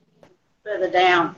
Further 0.64 0.90
down. 0.90 1.34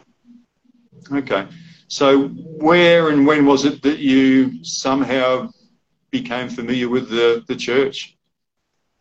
Okay. 1.11 1.47
So 1.89 2.29
where 2.29 3.11
and 3.11 3.27
when 3.27 3.47
was 3.47 3.65
it 3.65 3.83
that 3.83 3.99
you 3.99 4.65
somehow 4.65 5.51
became 6.11 6.49
familiar 6.49 6.89
with 6.89 7.09
the, 7.11 7.45
the 7.47 7.55
church? 7.57 8.17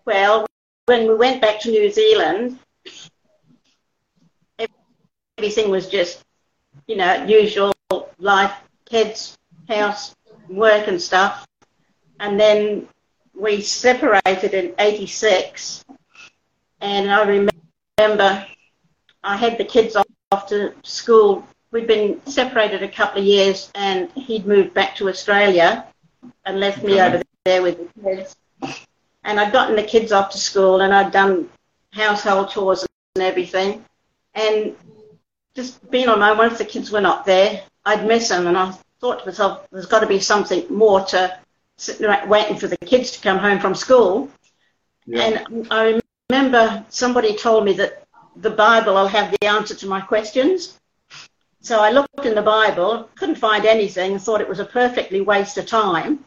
Well, 0.05 0.45
when 0.85 1.07
we 1.07 1.15
went 1.15 1.41
back 1.41 1.59
to 1.61 1.71
New 1.71 1.89
Zealand, 1.91 2.59
everything 5.37 5.69
was 5.69 5.87
just, 5.87 6.23
you 6.87 6.95
know, 6.95 7.25
usual 7.25 7.73
life, 8.19 8.53
kids, 8.85 9.37
house, 9.67 10.15
work 10.49 10.87
and 10.87 11.01
stuff. 11.01 11.47
And 12.19 12.39
then 12.39 12.87
we 13.33 13.61
separated 13.61 14.53
in 14.53 14.73
86. 14.77 15.85
And 16.81 17.09
I 17.11 17.23
remember 17.97 18.45
I 19.23 19.37
had 19.37 19.57
the 19.57 19.65
kids 19.65 19.95
off 19.95 20.47
to 20.47 20.73
school. 20.83 21.47
We'd 21.71 21.87
been 21.87 22.21
separated 22.25 22.83
a 22.83 22.87
couple 22.87 23.21
of 23.21 23.27
years 23.27 23.71
and 23.75 24.11
he'd 24.11 24.45
moved 24.45 24.73
back 24.73 24.95
to 24.97 25.09
Australia 25.09 25.85
and 26.45 26.59
left 26.59 26.83
me 26.83 26.99
over 26.99 27.21
there 27.45 27.61
with 27.61 27.77
the 27.77 28.01
kids. 28.01 28.35
And 29.23 29.39
I'd 29.39 29.53
gotten 29.53 29.75
the 29.75 29.83
kids 29.83 30.11
off 30.11 30.31
to 30.31 30.37
school 30.37 30.81
and 30.81 30.93
I'd 30.93 31.11
done 31.11 31.49
household 31.91 32.49
chores 32.49 32.85
and 33.15 33.23
everything. 33.23 33.85
And 34.33 34.75
just 35.55 35.89
being 35.91 36.07
on 36.07 36.19
my 36.19 36.31
own, 36.31 36.37
once 36.37 36.57
the 36.57 36.65
kids 36.65 36.91
were 36.91 37.01
not 37.01 37.25
there, 37.25 37.63
I'd 37.85 38.07
miss 38.07 38.29
them. 38.29 38.47
And 38.47 38.57
I 38.57 38.73
thought 38.99 39.19
to 39.19 39.25
myself, 39.25 39.67
there's 39.71 39.85
got 39.85 39.99
to 39.99 40.07
be 40.07 40.19
something 40.19 40.65
more 40.73 41.01
to 41.05 41.37
sitting 41.77 42.05
around 42.05 42.29
waiting 42.29 42.57
for 42.57 42.67
the 42.67 42.77
kids 42.77 43.11
to 43.11 43.21
come 43.21 43.37
home 43.37 43.59
from 43.59 43.75
school. 43.75 44.29
Yeah. 45.05 45.43
And 45.47 45.67
I 45.71 45.99
remember 46.29 46.85
somebody 46.89 47.35
told 47.35 47.65
me 47.65 47.73
that 47.73 48.05
the 48.35 48.51
Bible 48.51 48.93
will 48.93 49.07
have 49.07 49.31
the 49.31 49.47
answer 49.47 49.75
to 49.75 49.87
my 49.87 49.99
questions. 49.99 50.79
So 51.59 51.79
I 51.79 51.91
looked 51.91 52.25
in 52.25 52.33
the 52.33 52.41
Bible, 52.41 53.09
couldn't 53.15 53.35
find 53.35 53.65
anything, 53.65 54.17
thought 54.17 54.41
it 54.41 54.49
was 54.49 54.59
a 54.59 54.65
perfectly 54.65 55.21
waste 55.21 55.57
of 55.57 55.67
time, 55.67 56.23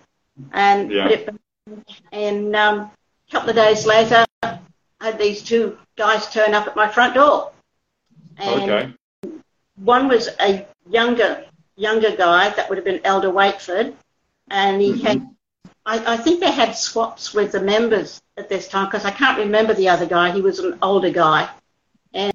and 0.52 0.92
yeah. 0.92 1.08
it, 1.08 1.28
and 2.12 2.54
um, 2.54 2.90
a 3.28 3.32
couple 3.32 3.50
of 3.50 3.56
days 3.56 3.84
later, 3.84 4.24
I 4.42 4.58
had 5.00 5.18
these 5.18 5.42
two 5.42 5.76
guys 5.96 6.30
turn 6.30 6.54
up 6.54 6.68
at 6.68 6.76
my 6.76 6.88
front 6.88 7.14
door. 7.14 7.50
And 8.36 8.70
okay. 8.70 8.94
One 9.76 10.08
was 10.08 10.28
a 10.40 10.66
younger 10.88 11.44
younger 11.76 12.14
guy 12.16 12.50
that 12.50 12.68
would 12.68 12.78
have 12.78 12.84
been 12.84 13.00
Elder 13.04 13.30
Wakeford, 13.30 13.94
and 14.50 14.80
he 14.80 14.92
mm-hmm. 14.92 15.06
had. 15.06 15.30
I, 15.86 16.14
I 16.14 16.16
think 16.16 16.40
they 16.40 16.50
had 16.50 16.76
swaps 16.76 17.34
with 17.34 17.52
the 17.52 17.60
members 17.60 18.22
at 18.38 18.48
this 18.48 18.68
time 18.68 18.86
because 18.86 19.04
I 19.04 19.10
can't 19.10 19.38
remember 19.38 19.74
the 19.74 19.90
other 19.90 20.06
guy. 20.06 20.30
He 20.30 20.40
was 20.40 20.58
an 20.58 20.78
older 20.80 21.10
guy, 21.10 21.48
and 22.12 22.32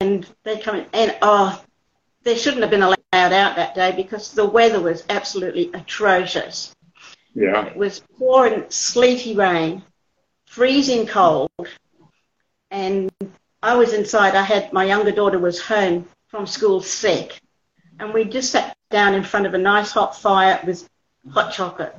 and 0.00 0.26
they 0.44 0.58
come 0.58 0.76
in, 0.76 0.86
and 0.92 1.16
oh, 1.20 1.62
they 2.22 2.36
shouldn't 2.36 2.62
have 2.62 2.70
been 2.70 2.82
allowed 2.82 2.98
out 3.12 3.56
that 3.56 3.74
day 3.74 3.92
because 3.92 4.32
the 4.32 4.46
weather 4.46 4.80
was 4.80 5.04
absolutely 5.10 5.70
atrocious. 5.74 6.74
Yeah. 7.34 7.66
It 7.66 7.76
was 7.76 8.00
pouring 8.18 8.64
sleety 8.70 9.34
rain, 9.34 9.82
freezing 10.46 11.06
cold, 11.06 11.50
and 12.70 13.10
I 13.62 13.76
was 13.76 13.92
inside. 13.92 14.34
I 14.36 14.42
had 14.42 14.72
my 14.72 14.84
younger 14.84 15.12
daughter 15.12 15.38
was 15.38 15.60
home 15.60 16.06
from 16.34 16.46
school 16.48 16.80
sick, 16.80 17.40
and 18.00 18.12
we 18.12 18.24
just 18.24 18.50
sat 18.50 18.76
down 18.90 19.14
in 19.14 19.22
front 19.22 19.46
of 19.46 19.54
a 19.54 19.58
nice 19.58 19.92
hot 19.92 20.20
fire 20.20 20.60
with 20.66 20.88
hot 21.30 21.52
chocolate, 21.52 21.94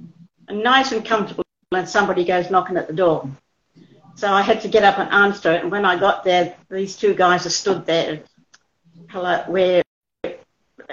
and 0.49 0.61
nice 0.61 0.91
and 0.91 1.05
comfortable. 1.05 1.45
And 1.71 1.87
somebody 1.87 2.25
goes 2.25 2.51
knocking 2.51 2.75
at 2.75 2.87
the 2.87 2.93
door, 2.93 3.29
so 4.15 4.29
I 4.29 4.41
had 4.41 4.59
to 4.61 4.67
get 4.67 4.83
up 4.83 4.99
and 4.99 5.09
answer 5.09 5.53
it. 5.53 5.61
And 5.63 5.71
when 5.71 5.85
I 5.85 5.97
got 5.97 6.25
there, 6.25 6.53
these 6.69 6.97
two 6.97 7.13
guys 7.13 7.45
are 7.45 7.49
stood 7.49 7.85
there. 7.85 8.23
Hello, 9.07 9.41
we're 9.47 9.83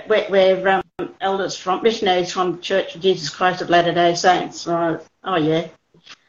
we're, 0.09 0.31
we're 0.31 0.69
um, 0.69 1.15
elders 1.21 1.57
from 1.57 1.83
missionaries 1.83 2.33
from 2.33 2.53
the 2.53 2.63
Church 2.63 2.95
of 2.95 3.01
Jesus 3.01 3.29
Christ 3.29 3.61
of 3.61 3.71
Latter 3.71 3.93
Day 3.93 4.15
Saints. 4.15 4.61
So, 4.61 5.01
oh 5.25 5.37
yeah, 5.37 5.67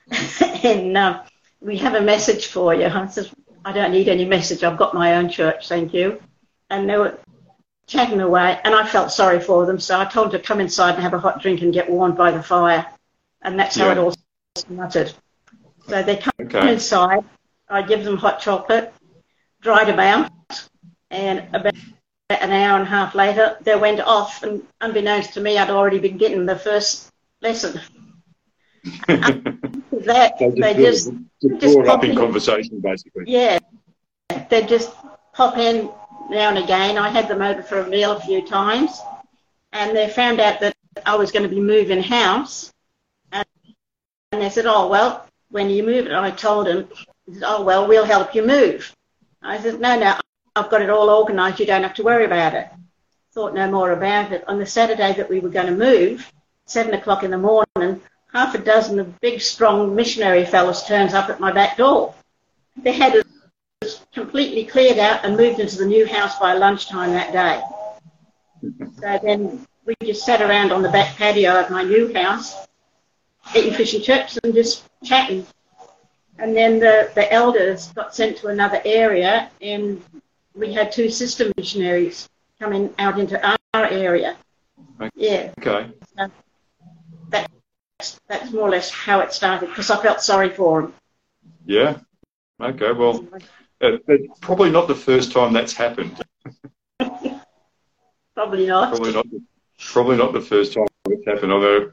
and 0.63 0.97
um, 0.97 1.19
we 1.61 1.77
have 1.77 1.93
a 1.93 2.01
message 2.01 2.47
for 2.47 2.73
you. 2.73 2.87
I 2.87 3.05
said, 3.05 3.29
I 3.63 3.71
don't 3.71 3.91
need 3.91 4.09
any 4.09 4.25
message. 4.25 4.63
I've 4.63 4.79
got 4.79 4.95
my 4.95 5.17
own 5.17 5.29
church, 5.29 5.67
thank 5.69 5.93
you. 5.93 6.19
And 6.69 6.89
they 6.89 6.97
were 6.97 7.17
chatting 7.87 8.21
away, 8.21 8.59
and 8.63 8.73
I 8.73 8.85
felt 8.85 9.11
sorry 9.11 9.39
for 9.39 9.65
them. 9.65 9.79
So 9.79 9.99
I 9.99 10.05
told 10.05 10.31
them 10.31 10.41
to 10.41 10.47
come 10.47 10.59
inside 10.59 10.95
and 10.95 11.03
have 11.03 11.13
a 11.13 11.19
hot 11.19 11.41
drink 11.41 11.61
and 11.61 11.73
get 11.73 11.89
warmed 11.89 12.17
by 12.17 12.31
the 12.31 12.41
fire, 12.41 12.85
and 13.41 13.59
that's 13.59 13.75
how 13.75 13.85
yeah. 13.85 13.91
it 13.93 13.97
all 13.97 14.15
started. 14.55 15.13
So 15.87 16.01
they 16.01 16.17
come 16.17 16.33
okay. 16.41 16.73
inside. 16.73 17.23
I 17.69 17.81
give 17.81 18.03
them 18.03 18.17
hot 18.17 18.39
chocolate, 18.39 18.93
dried 19.61 19.87
them 19.87 19.99
out, 19.99 20.31
and 21.09 21.47
about 21.53 21.75
an 22.29 22.51
hour 22.51 22.79
and 22.79 22.87
a 22.87 22.89
half 22.89 23.15
later, 23.15 23.57
they 23.61 23.75
went 23.75 23.99
off, 23.99 24.43
and 24.43 24.63
unbeknownst 24.81 25.33
to 25.33 25.41
me, 25.41 25.57
I'd 25.57 25.69
already 25.69 25.99
been 25.99 26.17
getting 26.17 26.45
the 26.45 26.55
first 26.55 27.11
lesson. 27.41 27.79
that 29.07 30.37
they 30.39 30.73
just, 30.73 31.11
they 31.41 31.49
just, 31.49 31.61
just 31.61 31.77
up 31.79 32.03
in, 32.03 32.11
in 32.11 32.17
conversation, 32.17 32.79
basically. 32.79 33.25
Yeah, 33.27 33.59
they 34.49 34.65
just 34.65 34.91
pop 35.33 35.57
in 35.57 35.89
now 36.29 36.49
and 36.49 36.57
again. 36.57 36.97
I 36.97 37.09
had 37.09 37.27
them 37.27 37.41
over 37.41 37.61
for 37.61 37.79
a 37.79 37.87
meal 37.87 38.11
a 38.11 38.19
few 38.19 38.45
times, 38.45 39.01
and 39.71 39.95
they 39.95 40.09
found 40.09 40.39
out 40.39 40.59
that 40.61 40.75
I 41.05 41.15
was 41.15 41.31
going 41.31 41.43
to 41.43 41.49
be 41.49 41.61
moving 41.61 42.01
house, 42.01 42.71
and, 43.31 43.45
and 44.31 44.41
they 44.41 44.49
said, 44.49 44.65
"Oh 44.65 44.87
well, 44.87 45.27
when 45.49 45.69
you 45.69 45.83
move?" 45.83 46.05
And 46.05 46.15
I 46.15 46.31
told 46.31 46.67
them, 46.67 46.87
"Oh 47.43 47.63
well, 47.63 47.87
we'll 47.87 48.05
help 48.05 48.35
you 48.35 48.45
move." 48.45 48.95
I 49.41 49.59
said, 49.59 49.79
"No, 49.79 49.99
no, 49.99 50.17
I've 50.55 50.69
got 50.69 50.81
it 50.81 50.89
all 50.89 51.09
organised. 51.09 51.59
You 51.59 51.65
don't 51.65 51.83
have 51.83 51.95
to 51.95 52.03
worry 52.03 52.25
about 52.25 52.53
it. 52.53 52.67
Thought 53.33 53.55
no 53.55 53.69
more 53.69 53.91
about 53.91 54.31
it. 54.31 54.43
On 54.47 54.59
the 54.59 54.65
Saturday 54.65 55.13
that 55.13 55.29
we 55.29 55.39
were 55.39 55.49
going 55.49 55.65
to 55.65 55.75
move, 55.75 56.31
seven 56.65 56.93
o'clock 56.93 57.23
in 57.23 57.31
the 57.31 57.37
morning, 57.37 58.01
half 58.31 58.53
a 58.53 58.59
dozen 58.59 58.99
of 58.99 59.19
big, 59.19 59.41
strong 59.41 59.95
missionary 59.95 60.45
fellows 60.45 60.85
turns 60.85 61.13
up 61.13 61.29
at 61.29 61.39
my 61.39 61.51
back 61.51 61.77
door. 61.77 62.13
They 62.77 62.91
had 62.91 63.23
it 63.83 64.05
completely 64.13 64.65
cleared 64.65 64.97
out 64.97 65.23
and 65.23 65.37
moved 65.37 65.59
into 65.59 65.77
the 65.77 65.85
new 65.85 66.05
house 66.07 66.37
by 66.39 66.53
lunchtime 66.53 67.11
that 67.11 67.31
day. 67.31 67.61
So 68.99 69.19
then 69.23 69.65
we 69.85 69.95
just 70.03 70.25
sat 70.25 70.41
around 70.41 70.71
on 70.71 70.81
the 70.81 70.89
back 70.89 71.15
patio 71.15 71.59
of 71.59 71.69
my 71.69 71.83
new 71.83 72.13
house, 72.13 72.55
eating 73.55 73.73
fish 73.73 73.93
and 73.93 74.03
chips 74.03 74.37
and 74.43 74.53
just 74.53 74.83
chatting. 75.03 75.45
And 76.39 76.55
then 76.55 76.79
the, 76.79 77.11
the 77.13 77.31
elders 77.31 77.87
got 77.89 78.15
sent 78.15 78.37
to 78.37 78.47
another 78.47 78.81
area 78.85 79.49
and 79.61 80.01
we 80.55 80.73
had 80.73 80.91
two 80.91 81.09
sister 81.09 81.51
missionaries 81.57 82.29
coming 82.59 82.93
out 82.97 83.19
into 83.19 83.39
our 83.45 83.85
area. 83.85 84.37
Okay. 84.99 85.11
Yeah. 85.15 85.51
Okay. 85.59 85.91
So 86.17 86.31
that's, 87.29 88.19
that's 88.27 88.51
more 88.51 88.67
or 88.67 88.71
less 88.71 88.89
how 88.89 89.19
it 89.19 89.33
started 89.33 89.69
because 89.69 89.89
I 89.89 90.01
felt 90.01 90.21
sorry 90.21 90.49
for 90.49 90.83
them. 90.83 90.93
Yeah. 91.65 91.97
Okay. 92.61 92.91
Well, 92.91 93.27
uh, 93.81 93.97
probably 94.41 94.69
not 94.69 94.87
the 94.87 94.95
first 94.95 95.31
time 95.31 95.53
that's 95.53 95.73
happened. 95.73 96.21
probably 98.35 98.67
not. 98.67 98.89
Probably 98.89 99.13
not. 99.13 99.29
The, 99.29 99.41
probably 99.77 100.17
not 100.17 100.33
the 100.33 100.41
first 100.41 100.73
time 100.73 100.87
it's 101.07 101.25
happened. 101.25 101.51
Although 101.51 101.91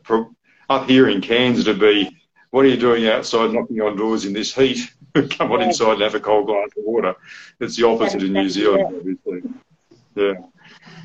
up 0.69 0.89
here 0.89 1.09
in 1.09 1.21
Cairns, 1.21 1.61
it'd 1.61 1.81
be, 1.81 2.17
what 2.51 2.65
are 2.65 2.69
you 2.69 2.77
doing 2.77 3.09
outside 3.09 3.53
knocking 3.53 3.81
on 3.81 3.97
doors 3.97 4.25
in 4.25 4.33
this 4.33 4.55
heat? 4.55 4.91
come 5.31 5.53
on 5.53 5.61
yeah. 5.61 5.67
inside 5.67 5.95
and 5.95 6.03
have 6.03 6.15
a 6.15 6.21
cold 6.21 6.47
glass 6.47 6.69
of 6.77 6.85
water. 6.85 7.15
It's 7.61 7.77
the 7.77 7.87
opposite 7.87 8.23
in 8.23 8.33
New 8.33 8.49
Zealand, 8.49 8.85
obviously. 8.97 9.43
Yeah. 10.15 10.35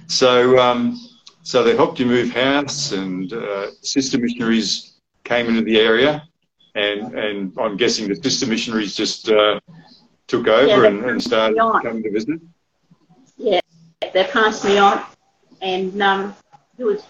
So, 0.07 0.59
um, 0.59 0.99
so 1.41 1.63
they 1.63 1.75
helped 1.75 1.99
you 1.99 2.05
move 2.05 2.31
house, 2.31 2.91
and 2.91 3.31
uh, 3.33 3.71
sister 3.81 4.17
missionaries 4.17 4.99
came 5.23 5.47
into 5.47 5.61
the 5.61 5.79
area, 5.79 6.27
and 6.75 7.13
and 7.13 7.53
I'm 7.59 7.77
guessing 7.77 8.07
the 8.07 8.15
sister 8.15 8.45
missionaries 8.47 8.95
just 8.95 9.29
uh, 9.29 9.59
took 10.27 10.47
over 10.47 10.85
and, 10.85 11.03
and, 11.05 11.21
started 11.21 11.57
coming 11.57 12.03
to 12.03 12.11
visit. 12.11 12.39
Yeah, 13.37 13.61
they 14.01 14.23
passed 14.25 14.65
me 14.65 14.77
on, 14.77 15.03
and 15.61 16.01
um, 16.01 16.35
there 16.77 16.87
was 16.87 17.03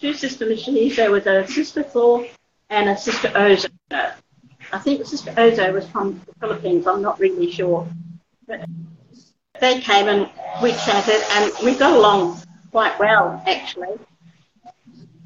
two 0.00 0.14
sister 0.14 0.46
missionaries. 0.46 0.96
There 0.96 1.10
was 1.10 1.26
a 1.26 1.46
sister 1.46 1.82
Thor 1.82 2.26
and 2.70 2.88
a 2.88 2.96
sister 2.96 3.28
Oza. 3.28 3.70
I 4.72 4.78
think 4.78 5.06
Sister 5.06 5.30
Ozo 5.32 5.72
was 5.72 5.86
from 5.88 6.20
the 6.26 6.34
Philippines, 6.40 6.86
I'm 6.86 7.02
not 7.02 7.20
really 7.20 7.50
sure. 7.50 7.86
But 8.46 8.64
they 9.60 9.80
came 9.80 10.08
and 10.08 10.28
we 10.62 10.72
chatted 10.72 11.22
and 11.30 11.52
we 11.62 11.74
got 11.76 11.96
along 11.96 12.42
quite 12.70 12.98
well, 12.98 13.42
actually. 13.46 13.96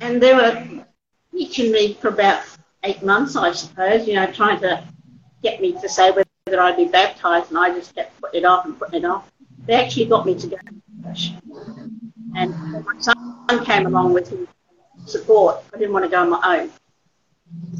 And 0.00 0.22
they 0.22 0.34
were 0.34 0.84
teaching 1.32 1.72
me 1.72 1.94
for 1.94 2.08
about 2.08 2.42
eight 2.84 3.02
months, 3.02 3.36
I 3.36 3.52
suppose, 3.52 4.06
you 4.06 4.14
know, 4.14 4.26
trying 4.26 4.60
to 4.60 4.84
get 5.42 5.60
me 5.60 5.72
to 5.80 5.88
say 5.88 6.10
whether 6.10 6.27
I'd 6.56 6.76
be 6.76 6.86
baptized, 6.86 7.50
and 7.50 7.58
I 7.58 7.70
just 7.70 7.94
kept 7.94 8.20
putting 8.20 8.42
it 8.42 8.44
off 8.44 8.64
and 8.64 8.78
putting 8.78 9.02
it 9.02 9.04
off. 9.04 9.30
They 9.66 9.74
actually 9.74 10.06
got 10.06 10.24
me 10.24 10.34
to 10.34 10.46
go 10.46 10.56
to 10.56 11.08
church. 11.08 11.32
And 12.36 12.84
my 12.84 12.98
son 12.98 13.64
came 13.64 13.86
along 13.86 14.12
with 14.12 14.28
his 14.30 14.46
support. 15.06 15.62
I 15.74 15.78
didn't 15.78 15.92
want 15.92 16.04
to 16.04 16.10
go 16.10 16.20
on 16.20 16.30
my 16.30 16.60
own. 16.60 16.70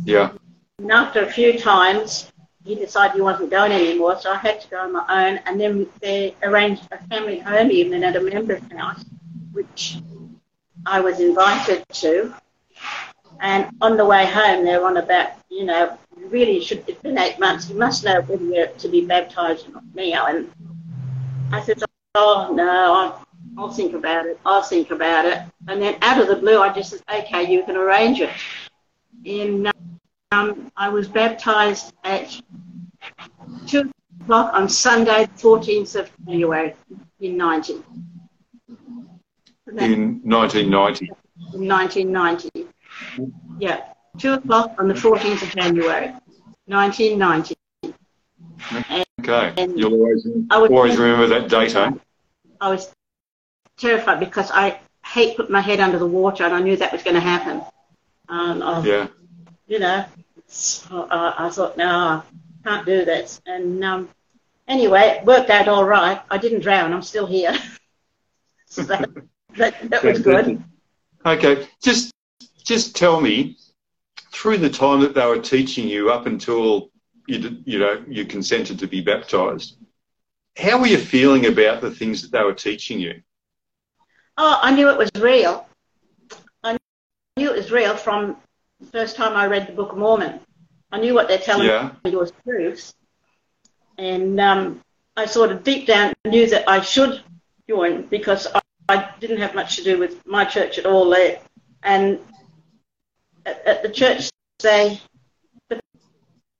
Yeah. 0.05 0.33
And 0.79 0.91
after 0.91 1.23
a 1.23 1.31
few 1.31 1.59
times, 1.59 2.33
he 2.65 2.75
decided 2.75 3.15
he 3.15 3.23
wasn't 3.23 3.51
going 3.51 3.73
anymore, 3.73 4.19
so 4.21 4.33
I 4.33 4.37
had 4.37 4.61
to 4.61 4.69
go 4.69 4.79
on 4.79 4.93
my 4.93 5.05
own. 5.09 5.39
And 5.47 5.61
then 5.61 5.87
they 6.01 6.35
arranged 6.43 6.83
a 6.93 6.99
family 7.09 7.39
home 7.39 7.71
evening 7.71 8.05
at 8.05 8.17
a 8.17 8.21
member's 8.21 8.63
house, 8.73 9.05
which 9.53 9.99
I 10.85 11.01
was 11.01 11.21
invited 11.21 11.89
to. 11.89 12.35
And 13.41 13.71
on 13.81 13.97
the 13.97 14.05
way 14.05 14.27
home, 14.27 14.65
they're 14.65 14.85
on 14.85 14.97
about, 14.97 15.33
you 15.49 15.65
know, 15.65 15.97
really 16.17 16.61
should, 16.61 16.85
it's 16.87 17.01
been 17.01 17.19
eight 17.19 17.39
months, 17.39 17.69
you 17.69 17.77
must 17.77 18.05
know 18.05 18.21
whether 18.23 18.45
you're 18.45 18.67
to 18.67 18.89
be 18.89 19.05
baptized 19.05 19.69
or 19.69 19.73
not 19.73 19.85
now. 19.95 20.27
And 20.27 20.51
I 21.53 21.63
said, 21.63 21.83
oh, 22.15 22.51
no, 22.53 22.69
I'll, 22.69 23.27
I'll 23.57 23.73
think 23.73 23.95
about 23.95 24.27
it. 24.27 24.39
I'll 24.45 24.63
think 24.63 24.91
about 24.91 25.25
it. 25.25 25.43
And 25.69 25.81
then 25.81 25.97
out 26.03 26.21
of 26.21 26.29
the 26.29 26.37
blue, 26.37 26.61
I 26.61 26.73
just 26.73 26.91
said, 26.91 27.03
okay, 27.13 27.51
you 27.51 27.63
can 27.65 27.77
arrange 27.77 28.21
it. 28.21 28.31
In, 29.25 29.71
um, 30.33 30.71
I 30.77 30.89
was 30.89 31.09
baptized 31.09 31.93
at 32.05 32.41
2 33.67 33.91
o'clock 34.23 34.53
on 34.53 34.69
Sunday, 34.69 35.27
the 35.27 35.41
14th 35.41 35.99
of 35.99 36.11
January 36.27 36.75
in 37.21 37.37
90. 37.37 37.83
In 39.77 40.21
1990. 40.25 41.11
In 41.55 41.69
1990. 41.69 42.58
Yeah, 43.59 43.85
2 44.19 44.35
o'clock 44.35 44.75
on 44.79 44.89
the 44.89 44.95
14th 44.95 45.43
of 45.43 45.51
January, 45.51 46.13
1990. 46.67 47.55
Okay. 49.21 49.53
And 49.57 49.79
You'll 49.79 49.95
always, 49.95 50.25
was- 50.27 50.71
always 50.71 50.97
remember 50.97 51.27
that 51.29 51.49
date, 51.49 51.75
eh? 51.75 51.91
I 52.61 52.71
was 52.71 52.93
terrified 53.77 54.21
because 54.21 54.51
I 54.53 54.81
hate 55.05 55.37
putting 55.37 55.53
my 55.53 55.61
head 55.61 55.81
under 55.81 55.99
the 55.99 56.07
water 56.07 56.45
and 56.45 56.55
I 56.55 56.61
knew 56.61 56.77
that 56.77 56.93
was 56.93 57.03
going 57.03 57.15
to 57.15 57.21
happen. 57.21 57.63
And 58.29 58.63
I, 58.63 58.83
Yeah. 58.85 59.07
you 59.67 59.79
know, 59.79 60.05
so 60.47 61.09
I, 61.11 61.47
I 61.47 61.51
thought, 61.51 61.77
no, 61.77 61.87
I 61.87 62.23
can't 62.65 62.87
do 62.87 63.05
this. 63.05 63.41
And 63.47 63.85
um, 63.85 64.09
anyway, 64.67 65.19
it 65.21 65.25
worked 65.25 65.51
out 65.51 65.69
all 65.69 65.85
right. 65.85 66.21
I 66.31 66.39
didn't 66.39 66.61
drown. 66.61 66.93
I'm 66.93 67.03
still 67.03 67.27
here. 67.27 67.57
so 68.67 68.83
that, 68.83 69.09
that, 69.57 69.91
that 69.91 70.05
was 70.05 70.19
good. 70.21 70.63
Okay. 71.25 71.67
Just 71.83 72.13
just 72.69 72.95
tell 72.95 73.21
me 73.21 73.57
through 74.31 74.59
the 74.59 74.69
time 74.69 75.01
that 75.01 75.15
they 75.15 75.25
were 75.27 75.41
teaching 75.41 75.89
you 75.89 76.11
up 76.11 76.27
until 76.27 76.91
you 77.27 77.57
you 77.65 77.79
know 77.79 78.05
you 78.07 78.27
consented 78.27 78.79
to 78.79 78.87
be 78.87 79.01
baptized. 79.01 79.77
How 80.59 80.79
were 80.79 80.87
you 80.87 80.99
feeling 80.99 81.47
about 81.47 81.81
the 81.81 81.91
things 81.91 82.21
that 82.23 82.31
they 82.31 82.43
were 82.45 82.53
teaching 82.55 83.01
you? 83.01 83.23
Oh, 84.37 84.59
I 84.63 84.71
knew 84.75 84.91
it 84.91 84.99
was 84.99 85.11
real. 85.19 85.67
I 86.63 86.77
knew 87.37 87.51
it 87.51 87.57
was 87.57 87.73
real 87.73 87.97
from 87.97 88.37
the 88.81 88.87
first 88.87 89.17
time 89.17 89.35
I 89.35 89.47
read 89.47 89.67
the 89.67 89.73
Book 89.73 89.93
of 89.93 89.99
Mormon. 89.99 90.41
I 90.93 91.01
knew 91.01 91.15
what 91.15 91.27
they're 91.29 91.39
telling 91.39 91.69
Yeah. 91.69 91.93
me 92.05 92.15
was 92.15 92.33
truths. 92.45 92.95
And 93.97 94.39
um, 94.41 94.81
I 95.17 95.27
sort 95.27 95.51
of 95.53 95.65
deep 95.65 95.87
down 95.87 96.13
knew 96.27 96.47
that 96.49 96.69
I 96.69 96.81
should 96.81 97.23
join 97.69 98.03
because 98.07 98.47
I, 98.55 98.61
I 98.89 99.11
didn't 99.21 99.39
have 99.39 99.55
much 99.55 99.77
to 99.77 99.85
do 99.85 99.99
with 99.99 100.25
my 100.27 100.45
church 100.45 100.79
at 100.79 100.87
all 100.87 101.09
there. 101.11 101.41
And 101.83 102.19
at, 103.49 103.67
at 103.67 103.83
the 103.83 103.89
church, 103.89 104.31
they, 104.61 105.01
the 105.69 105.81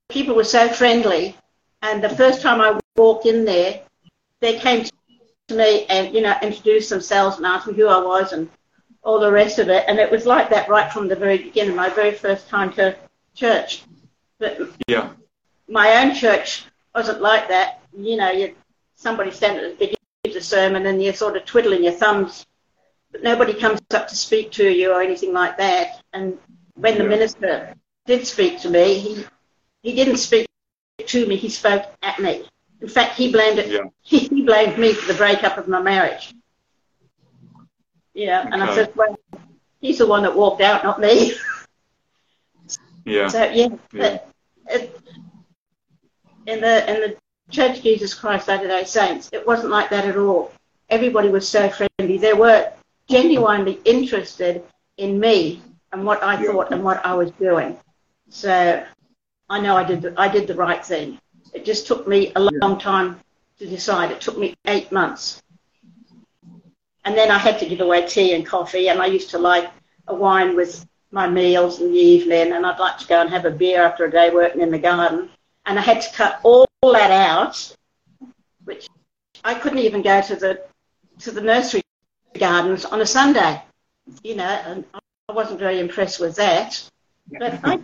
people 0.09 0.35
were 0.35 0.45
so 0.45 0.69
friendly. 0.69 1.37
And 1.83 2.03
the 2.03 2.09
first 2.09 2.43
time 2.43 2.61
I 2.61 2.79
walked 2.97 3.27
in 3.27 3.45
there, 3.45 3.81
they 4.41 4.59
came 4.59 4.85
to 4.85 5.55
me 5.55 5.87
and, 5.87 6.15
you 6.15 6.21
know, 6.21 6.37
introduced 6.43 6.91
themselves 6.91 7.37
and 7.37 7.47
asked 7.47 7.67
me 7.67 7.75
who 7.75 7.87
I 7.89 8.03
was 8.03 8.33
and 8.33 8.49
all 9.03 9.21
the 9.21 9.31
rest 9.31 9.59
of 9.59 9.69
it. 9.69 9.85
And 9.87 9.99
it 9.99 10.11
was 10.11 10.27
like 10.27 10.51
that 10.51 10.69
right 10.69 10.93
from 10.93 11.09
the 11.09 11.17
very 11.17 11.39
beginning, 11.39 11.77
my 11.77 11.89
very 11.89 12.13
first 12.13 12.49
time 12.49 12.73
to 12.75 12.97
church. 13.35 13.83
But 14.39 14.59
Yeah. 14.89 15.11
my 15.69 16.03
own 16.03 16.15
church 16.15 16.65
wasn't 16.95 17.21
like 17.21 17.49
that. 17.49 17.81
You 17.97 18.17
know, 18.17 18.31
you, 18.31 18.55
somebody 18.97 19.31
stands 19.31 19.63
at 19.63 19.79
the 19.79 19.95
gives 20.25 20.37
a 20.37 20.41
sermon 20.41 20.87
and 20.87 21.03
you're 21.03 21.15
sort 21.15 21.37
of 21.37 21.45
twiddling 21.45 21.85
your 21.85 21.93
thumbs, 21.93 22.45
but 23.13 23.23
nobody 23.23 23.55
comes 23.55 23.81
up 23.93 24.09
to 24.09 24.17
speak 24.17 24.51
to 24.53 24.69
you 24.69 24.93
or 24.93 25.01
anything 25.01 25.33
like 25.33 25.57
that. 25.59 26.03
And 26.13 26.39
when 26.81 26.97
the 26.97 27.05
Yeah. 27.05 27.09
minister 27.11 27.75
did 28.07 28.27
speak 28.27 28.61
to 28.61 28.71
me, 28.71 28.99
he 28.99 29.27
he 29.83 29.95
didn't 29.95 30.19
speak 30.19 30.47
to 31.07 31.27
me. 31.27 31.37
He 31.37 31.49
spoke 31.49 31.85
at 32.03 32.19
me. 32.19 32.45
In 32.81 32.89
fact, 32.89 33.17
he 33.17 33.31
blamed 33.33 33.59
it. 33.59 33.69
Yeah. 33.69 33.85
He, 34.03 34.43
blamed 34.43 34.79
me 34.79 34.95
for 34.95 35.13
the 35.13 35.19
breakup 35.19 35.59
of 35.59 35.69
my 35.69 35.83
marriage. 35.83 36.35
Yeah, 38.15 38.49
and 38.51 38.63
I 38.63 38.75
said, 38.75 38.93
well, 38.97 39.15
he's 39.81 39.99
the 39.99 40.07
one 40.07 40.23
that 40.23 40.35
walked 40.35 40.63
out, 40.63 40.83
not 40.85 41.01
me. 41.01 41.35
Yeah. 43.05 43.29
So 43.29 43.43
yeah, 43.45 43.69
Yeah. 43.93 44.03
but 44.03 44.29
it, 44.67 45.01
in 46.47 46.61
the 46.61 46.75
in 46.93 47.01
the 47.01 47.17
Church 47.51 47.79
of 47.79 47.83
Jesus 47.83 48.13
Christ 48.13 48.49
Latter 48.49 48.69
Day 48.69 48.85
Saints, 48.85 49.31
it 49.33 49.47
wasn't 49.47 49.71
like 49.71 49.89
that 49.91 50.05
at 50.05 50.17
all. 50.17 50.53
Everybody 50.91 51.31
was 51.31 51.49
so 51.49 51.71
friendly. 51.71 52.19
They 52.19 52.35
were 52.35 52.71
genuinely 53.09 53.81
interested 53.87 54.63
in 54.99 55.19
me 55.19 55.63
and 55.93 56.05
what 56.05 56.23
I 56.23 56.41
Yeah. 56.41 56.53
thought 56.53 56.73
and 56.73 56.85
what 56.85 57.05
I 57.05 57.15
was 57.15 57.31
doing. 57.33 57.79
So 58.31 58.85
I 59.49 59.61
know 59.61 59.77
I 59.77 59.85
did 59.85 60.03
the, 60.03 60.15
I 60.17 60.29
did 60.29 60.47
the 60.47 60.55
right 60.55 60.85
thing. 60.85 61.19
It 61.55 61.65
just 61.65 61.87
took 61.87 62.07
me 62.07 62.33
a 62.37 62.41
long 62.41 62.79
time 62.79 63.21
to 63.59 63.67
decide. 63.67 64.11
It 64.11 64.21
took 64.21 64.37
me 64.39 64.55
eight 64.67 64.93
months. 64.93 65.43
And 67.05 67.17
then 67.17 67.31
I 67.31 67.39
had 67.39 67.59
to 67.61 67.67
give 67.67 67.81
away 67.81 68.07
tea 68.07 68.35
and 68.35 68.45
coffee, 68.45 68.89
and 68.89 69.01
I 69.01 69.07
used 69.07 69.31
to 69.31 69.39
like 69.39 69.71
a 70.09 70.15
wine 70.15 70.55
with 70.55 70.85
my 71.11 71.27
meals 71.27 71.81
in 71.81 71.91
the 71.91 71.99
evening, 71.99 72.53
and 72.53 72.67
I'd 72.67 72.79
like 72.79 72.99
to 72.99 73.07
go 73.07 73.21
and 73.21 73.31
have 73.31 73.47
a 73.47 73.51
beer 73.51 73.83
after 73.83 74.05
a 74.05 74.11
day 74.11 74.31
working 74.31 74.61
in 74.61 74.71
the 74.71 74.79
garden. 74.79 75.31
And 75.65 75.79
I 75.79 75.83
had 75.83 76.03
to 76.03 76.13
cut 76.13 76.41
all 76.43 76.67
that 76.83 77.11
out, 77.11 77.75
which 78.65 78.89
I 79.45 79.55
couldn't 79.55 79.79
even 79.79 80.03
go 80.03 80.21
to 80.21 80.37
the 80.37 80.63
to 81.21 81.31
the 81.31 81.41
nursery 81.41 81.83
gardens 82.39 82.85
on 82.85 83.01
a 83.01 83.07
Sunday, 83.07 83.63
you 84.23 84.37
know, 84.37 84.45
and 84.45 84.85
I 85.29 85.33
wasn't 85.35 85.59
very 85.59 85.79
impressed 85.79 86.21
with 86.21 86.37
that. 86.37 86.83
But 87.39 87.61
I, 87.63 87.79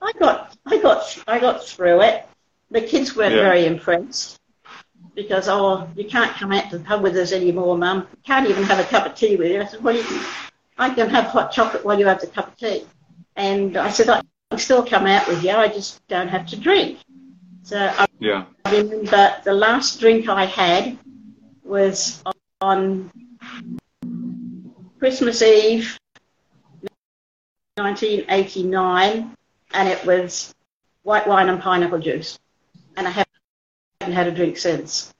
I 0.00 0.12
got, 0.12 0.56
I 0.64 0.78
got, 0.78 1.18
I 1.26 1.40
got 1.40 1.64
through 1.64 2.02
it. 2.02 2.24
The 2.70 2.80
kids 2.80 3.16
weren't 3.16 3.34
Yeah. 3.34 3.42
very 3.42 3.66
impressed 3.66 4.38
because, 5.14 5.48
oh, 5.48 5.88
you 5.96 6.04
can't 6.04 6.30
come 6.36 6.52
out 6.52 6.70
to 6.70 6.78
the 6.78 6.84
pub 6.84 7.02
with 7.02 7.16
us 7.16 7.32
anymore, 7.32 7.76
Mum. 7.76 8.06
You 8.12 8.22
can't 8.24 8.48
even 8.48 8.62
have 8.64 8.78
a 8.78 8.84
cup 8.84 9.06
of 9.06 9.14
tea 9.16 9.36
with 9.36 9.50
you. 9.50 9.60
I 9.60 9.66
said, 9.66 9.82
well, 9.82 9.96
you 9.96 10.04
can, 10.04 10.24
I 10.78 10.90
can 10.94 11.10
have 11.10 11.24
hot 11.24 11.50
chocolate 11.50 11.84
while 11.84 11.98
you 11.98 12.06
have 12.06 12.20
the 12.20 12.28
cup 12.28 12.48
of 12.48 12.56
tea. 12.56 12.84
And 13.34 13.76
I 13.76 13.90
said, 13.90 14.08
I 14.08 14.22
can 14.50 14.58
still 14.60 14.84
come 14.86 15.06
out 15.06 15.26
with 15.26 15.42
you. 15.42 15.50
I 15.50 15.66
just 15.68 16.06
don't 16.06 16.28
have 16.28 16.46
to 16.46 16.56
drink. 16.56 16.98
So 17.64 17.76
I 17.78 18.06
Yeah. 18.20 18.44
remember 18.70 19.34
the 19.44 19.52
last 19.52 19.98
drink 19.98 20.28
I 20.28 20.44
had 20.46 20.96
was 21.64 22.22
on 22.60 23.10
Christmas 25.00 25.42
Eve, 25.42 25.98
1989, 27.76 29.34
and 29.72 29.88
it 29.88 30.04
was 30.04 30.54
white 31.02 31.26
wine 31.26 31.48
and 31.48 31.60
pineapple 31.60 31.98
juice. 32.00 32.38
And 32.96 33.08
I 33.08 33.10
haven't 33.10 34.14
had 34.14 34.26
a 34.26 34.32
drink 34.32 34.58
since. 34.58 35.12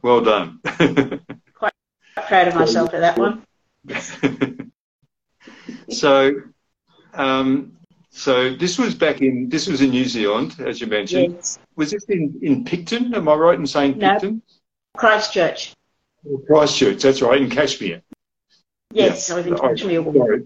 Well 0.00 0.22
done. 0.22 0.60
Quite 1.54 1.72
proud 2.26 2.48
of 2.48 2.54
myself 2.54 2.90
for 2.90 3.00
that 3.00 3.18
one. 3.18 3.42
so, 5.90 6.32
um, 7.12 7.76
so 8.10 8.54
this 8.54 8.78
was 8.78 8.94
back 8.94 9.20
in 9.20 9.50
this 9.50 9.66
was 9.66 9.82
in 9.82 9.90
New 9.90 10.06
Zealand, 10.06 10.56
as 10.60 10.80
you 10.80 10.86
mentioned. 10.86 11.34
Yes. 11.34 11.58
Was 11.76 11.90
this 11.90 12.04
in, 12.04 12.38
in 12.40 12.64
Picton? 12.64 13.14
Am 13.14 13.28
I 13.28 13.34
right 13.34 13.58
in 13.58 13.66
saying 13.66 13.98
No. 13.98 14.12
Picton? 14.12 14.42
Christchurch. 14.96 15.74
Christchurch, 16.46 17.02
that's 17.02 17.20
right, 17.20 17.40
in 17.42 17.50
Cashmere. 17.50 18.02
Yes, 18.90 19.28
Yeah. 19.28 19.34
I 19.34 19.38
was 19.38 19.46
in 19.46 19.56
Cashmere. 19.56 20.02
Sorry. 20.14 20.44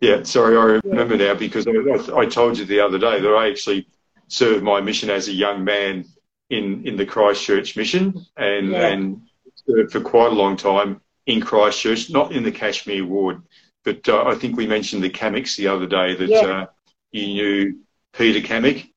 Yeah, 0.00 0.22
sorry, 0.22 0.56
I 0.56 0.80
remember 0.84 1.16
now 1.16 1.34
because 1.34 1.66
I, 1.66 2.16
I, 2.16 2.26
told 2.26 2.56
you 2.56 2.64
the 2.64 2.80
other 2.80 2.98
day 2.98 3.20
that 3.20 3.28
I 3.34 3.50
actually 3.50 3.88
served 4.28 4.62
my 4.62 4.80
mission 4.80 5.10
as 5.10 5.26
a 5.26 5.32
young 5.32 5.64
man 5.64 6.04
in, 6.50 6.86
in 6.86 6.96
the 6.96 7.04
Christchurch 7.04 7.76
mission 7.76 8.24
and, 8.36 8.70
Yeah. 8.70 8.88
and 8.88 9.22
served 9.66 9.90
for 9.92 10.00
quite 10.00 10.30
a 10.30 10.34
long 10.34 10.56
time 10.56 11.00
in 11.26 11.40
Christchurch, 11.40 12.10
not 12.10 12.32
in 12.32 12.44
the 12.44 12.52
Cashmere 12.52 13.04
ward, 13.04 13.42
but 13.84 14.08
uh, 14.08 14.24
I 14.24 14.36
think 14.36 14.56
we 14.56 14.66
mentioned 14.66 15.02
the 15.02 15.10
Kamicks 15.10 15.56
the 15.56 15.66
other 15.66 15.86
day 15.86 16.14
that 16.14 16.28
Yeah. 16.28 16.38
uh, 16.40 16.66
you 17.10 17.26
knew 17.26 17.78
Peter 18.12 18.46
Kamick. 18.46 18.92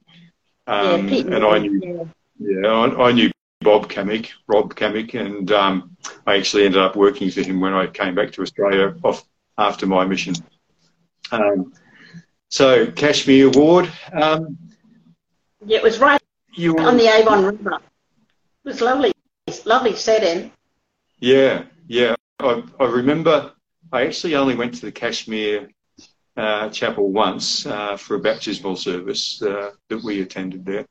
Um, 0.67 1.09
yeah, 1.09 1.21
and 1.21 1.43
I 1.43 1.57
knew 1.57 2.09
yeah. 2.39 2.67
I, 2.67 3.09
I 3.09 3.11
knew 3.11 3.31
Bob 3.61 3.89
Kamick, 3.89 4.29
Rob 4.47 4.75
Kamick, 4.75 5.19
and 5.19 5.51
um, 5.51 5.95
I 6.27 6.37
actually 6.37 6.65
ended 6.65 6.81
up 6.81 6.95
working 6.95 7.29
for 7.31 7.41
him 7.41 7.59
when 7.59 7.73
I 7.73 7.87
came 7.87 8.15
back 8.15 8.31
to 8.33 8.41
Australia 8.41 8.95
off 9.03 9.23
after 9.57 9.85
my 9.85 10.05
mission. 10.05 10.35
Um, 11.31 11.73
so 12.49 12.91
Cashmere 12.91 13.47
Award, 13.47 13.91
um, 14.13 14.57
Yeah, 15.65 15.77
it 15.77 15.83
was 15.83 15.99
right 15.99 16.21
you 16.53 16.77
on 16.77 16.97
the 16.97 17.07
Avon 17.07 17.45
River. 17.45 17.75
It 18.65 18.69
was 18.69 18.81
lovely, 18.81 19.11
lovely 19.65 19.95
setting. 19.95 20.51
yeah, 21.19 21.63
yeah. 21.87 22.15
I, 22.39 22.63
I 22.79 22.85
remember 22.85 23.53
I 23.91 24.05
actually 24.05 24.35
only 24.35 24.55
went 24.55 24.73
to 24.75 24.81
the 24.85 24.91
Cashmere 24.91 25.69
uh, 26.37 26.69
chapel 26.69 27.11
once 27.11 27.65
uh, 27.65 27.95
for 27.97 28.15
a 28.15 28.19
baptismal 28.19 28.75
service 28.75 29.41
uh, 29.41 29.71
that 29.89 30.03
we 30.03 30.21
attended 30.21 30.65
there. 30.65 30.85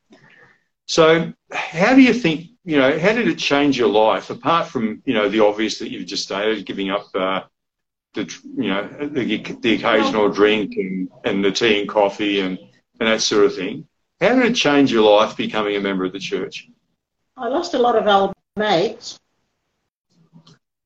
So, 0.87 1.33
how 1.53 1.95
do 1.95 2.01
you 2.03 2.15
think? 2.15 2.47
You 2.65 2.79
know, 2.79 2.99
how 2.99 3.13
did 3.13 3.27
it 3.27 3.39
change 3.39 3.79
your 3.79 3.89
life 3.89 4.31
apart 4.31 4.69
from 4.69 5.03
you 5.05 5.15
know 5.15 5.29
the 5.29 5.41
obvious 5.41 5.79
that 5.79 5.91
you've 5.91 6.07
just 6.07 6.25
stated, 6.25 6.67
giving 6.67 6.91
up 6.91 7.07
uh, 7.15 7.43
the 8.15 8.23
you 8.57 8.69
know 8.69 8.89
the, 9.01 9.43
the 9.61 9.75
occasional 9.75 10.29
drink 10.31 10.75
and, 10.77 11.09
and 11.25 11.45
the 11.45 11.53
tea 11.53 11.81
and 11.81 11.89
coffee 11.89 12.41
and 12.41 12.59
and 12.99 13.09
that 13.09 13.21
sort 13.21 13.47
of 13.47 13.55
thing. 13.55 13.87
How 14.21 14.35
did 14.35 14.45
it 14.45 14.55
change 14.55 14.93
your 14.93 15.09
life 15.11 15.37
becoming 15.37 15.77
a 15.77 15.81
member 15.81 16.05
of 16.05 16.13
the 16.13 16.19
church? 16.19 16.69
I 17.37 17.49
lost 17.49 17.75
a 17.75 17.79
lot 17.79 17.97
of 17.97 18.07
old 18.07 18.35
mates. 18.57 19.19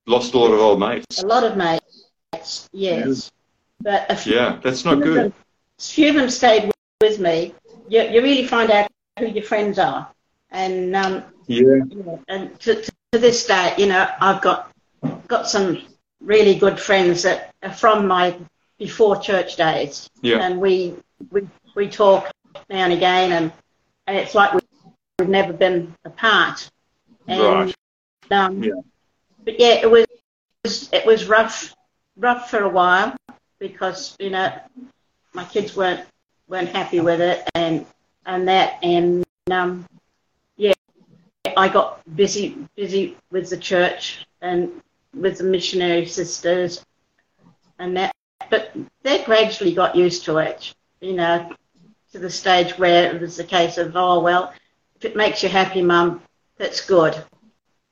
Lost 0.06 0.34
a 0.34 0.38
lot 0.38 0.52
of 0.52 0.60
old 0.60 0.78
mates. 0.78 1.22
A 1.22 1.26
lot 1.26 1.44
of 1.44 1.56
mates, 1.56 2.68
yes. 2.72 3.32
But 3.80 4.10
a 4.10 4.16
few, 4.16 4.34
Yeah, 4.34 4.60
that's 4.62 4.84
not 4.84 5.02
good. 5.02 5.16
them, 5.16 5.34
few 5.80 6.10
of 6.10 6.14
them 6.14 6.30
stayed 6.30 6.66
with, 6.66 6.74
with 7.00 7.18
me. 7.18 7.54
You, 7.88 8.02
you 8.02 8.22
really 8.22 8.46
find 8.46 8.70
out 8.70 8.88
who 9.18 9.26
your 9.26 9.42
friends 9.42 9.78
are. 9.78 10.08
And 10.50 10.94
um, 10.94 11.24
Yeah, 11.46 11.60
you 11.88 12.02
know, 12.04 12.22
and 12.28 12.58
to, 12.60 12.82
to, 12.82 12.92
to 13.12 13.18
this 13.18 13.46
day, 13.46 13.74
you 13.78 13.86
know, 13.86 14.08
I've 14.20 14.40
got 14.42 14.70
got 15.26 15.48
some 15.48 15.82
really 16.24 16.54
good 16.54 16.78
friends 16.80 17.22
that 17.22 17.54
are 17.62 17.72
from 17.72 18.06
my 18.06 18.36
before 18.78 19.16
church 19.18 19.56
days, 19.56 20.08
yeah, 20.22 20.38
and 20.44 20.60
we 20.60 20.94
we 21.30 21.46
we 21.74 21.88
talk 21.88 22.30
now 22.68 22.84
and 22.84 22.92
again, 22.92 23.32
and 23.32 23.52
and 24.06 24.16
it's 24.16 24.34
like 24.34 24.52
we- 24.54 24.60
we've 25.18 25.28
never 25.28 25.52
been 25.52 25.94
apart. 26.04 26.70
And, 27.28 27.40
Right. 27.40 27.74
Um, 28.30 28.62
Yeah. 28.62 28.80
But 29.44 29.60
yeah, 29.60 29.74
it 29.84 29.90
was 29.90 30.06
it 30.92 31.04
was 31.06 31.26
rough 31.26 31.74
rough 32.16 32.50
for 32.50 32.62
a 32.62 32.68
while 32.68 33.14
because 33.58 34.16
you 34.18 34.30
know 34.30 34.50
my 35.34 35.44
kids 35.44 35.76
weren't 35.76 36.06
weren't 36.48 36.68
happy 36.70 37.00
with 37.00 37.20
it 37.20 37.46
and 37.54 37.84
and 38.26 38.48
that 38.48 38.78
and 38.82 39.24
um 39.50 39.84
yeah 40.56 40.72
I 41.56 41.68
got 41.68 42.00
busy 42.16 42.56
busy 42.76 43.16
with 43.30 43.50
the 43.50 43.56
church 43.58 44.24
and 44.40 44.80
with 45.14 45.38
the 45.38 45.44
missionary 45.44 46.06
sisters 46.06 46.84
and 47.78 47.96
that 47.96 48.12
but 48.50 48.72
they 49.02 49.22
gradually 49.24 49.74
got 49.74 49.96
used 49.96 50.24
to 50.24 50.38
it 50.38 50.72
you 51.00 51.14
know 51.14 51.50
to 52.12 52.18
the 52.18 52.30
stage 52.30 52.78
where 52.78 53.12
it 53.14 53.20
was 53.20 53.38
a 53.38 53.44
case 53.44 53.78
of 53.78 53.92
oh 53.96 54.20
well 54.20 54.52
if 54.96 55.04
it 55.04 55.16
makes 55.16 55.42
you 55.42 55.48
happy 55.48 55.82
mum 55.82 56.22
that's 56.56 56.80
good. 56.86 57.22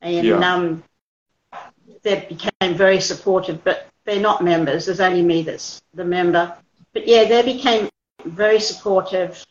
And 0.01 0.27
Yeah. 0.27 0.55
um 0.55 0.83
they 2.03 2.27
became 2.29 2.75
very 2.75 3.01
supportive 3.01 3.63
but 3.65 3.87
they're 4.05 4.21
not 4.21 4.43
members. 4.43 4.87
There's 4.87 5.01
only 5.01 5.23
me 5.23 5.43
that's 5.43 5.81
the 5.95 6.05
member. 6.05 6.57
But 6.93 7.07
yeah 7.07 7.25
they 7.25 7.43
became 7.43 7.89
very 8.25 8.61
supportive 8.61 9.45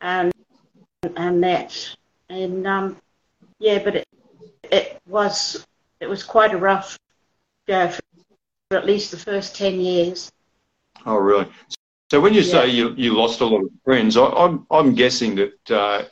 and 0.00 0.32
and 1.16 1.42
that. 1.44 1.96
And 2.28 2.66
um 2.66 2.96
yeah 3.58 3.82
but 3.82 3.96
it 3.96 4.08
it 4.70 5.00
was 5.06 5.66
it 6.00 6.08
was 6.08 6.22
quite 6.22 6.52
a 6.52 6.58
rough 6.58 6.98
go 7.72 7.88
for, 7.88 8.02
for 8.70 8.76
at 8.78 8.86
least 8.86 9.10
the 9.10 9.16
first 9.16 9.56
10 9.56 9.80
years 9.80 10.30
Oh, 11.06 11.16
really? 11.16 11.46
So 12.10 12.20
when 12.20 12.34
you 12.34 12.42
say 12.42 12.68
you, 12.68 12.94
you 12.96 13.16
lost 13.16 13.40
a 13.40 13.46
lot 13.46 13.62
of 13.62 13.70
friends, 13.84 14.16
I, 14.16 14.26
I'm, 14.26 14.66
I'm 14.70 14.94
guessing 14.94 15.34
that 15.36 15.70
uh, 15.70 16.04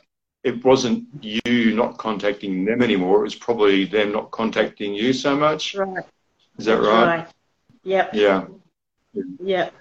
it 0.43 0.63
wasn't 0.65 1.05
you 1.21 1.75
not 1.75 1.97
contacting 1.97 2.65
them 2.65 2.81
anymore. 2.81 3.19
It 3.19 3.23
was 3.23 3.35
probably 3.35 3.85
them 3.85 4.11
not 4.11 4.31
contacting 4.31 4.93
you 4.93 5.13
so 5.13 5.35
much. 5.35 5.75
right 5.75 6.03
Is 6.57 6.65
that 6.65 6.81
that's 6.81 6.87
right? 6.87 7.27
yep 7.83 8.13
Yeah. 8.13 8.45
yep 9.43 9.73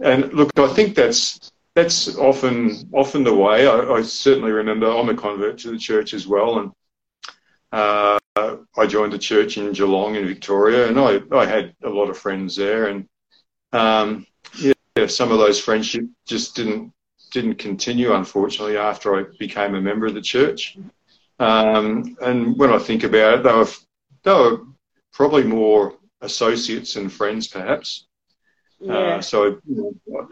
And 0.00 0.32
look, 0.32 0.50
I 0.58 0.68
think 0.68 0.96
that's 0.96 1.52
that's 1.74 2.16
often 2.16 2.88
often 2.92 3.22
the 3.22 3.34
way. 3.34 3.68
I, 3.68 3.78
I 3.98 4.02
certainly 4.02 4.50
remember 4.50 4.90
I'm 4.90 5.08
a 5.08 5.14
convert 5.14 5.58
to 5.58 5.70
the 5.70 5.78
church 5.78 6.12
as 6.12 6.26
well, 6.26 6.58
and 6.58 6.72
uh, 7.72 8.18
I 8.36 8.86
joined 8.86 9.12
the 9.12 9.18
church 9.18 9.56
in 9.58 9.72
Geelong 9.72 10.14
in 10.14 10.26
Victoria, 10.26 10.88
and 10.88 10.98
I, 10.98 11.20
I 11.36 11.46
had 11.46 11.74
a 11.82 11.88
lot 11.88 12.10
of 12.10 12.18
friends 12.18 12.56
there, 12.56 12.86
and 12.86 13.08
um, 13.72 14.26
yeah, 14.58 15.06
some 15.06 15.32
of 15.32 15.38
those 15.38 15.60
friendships 15.60 16.08
just 16.26 16.56
didn't 16.56 16.92
didn't 17.30 17.56
continue, 17.56 18.12
unfortunately, 18.14 18.76
after 18.78 19.18
I 19.18 19.24
became 19.38 19.74
a 19.74 19.80
member 19.80 20.06
of 20.06 20.14
the 20.14 20.22
church. 20.22 20.78
Um, 21.38 22.16
and 22.22 22.58
when 22.58 22.70
I 22.70 22.78
think 22.78 23.04
about 23.04 23.40
it, 23.40 23.42
they 23.42 23.52
were 23.52 23.68
they 24.22 24.32
were 24.32 24.62
probably 25.12 25.44
more 25.44 25.94
associates 26.20 26.96
and 26.96 27.12
friends, 27.12 27.48
perhaps. 27.48 28.06
yeah 28.80 28.92
Uh, 28.92 29.20
so 29.20 29.60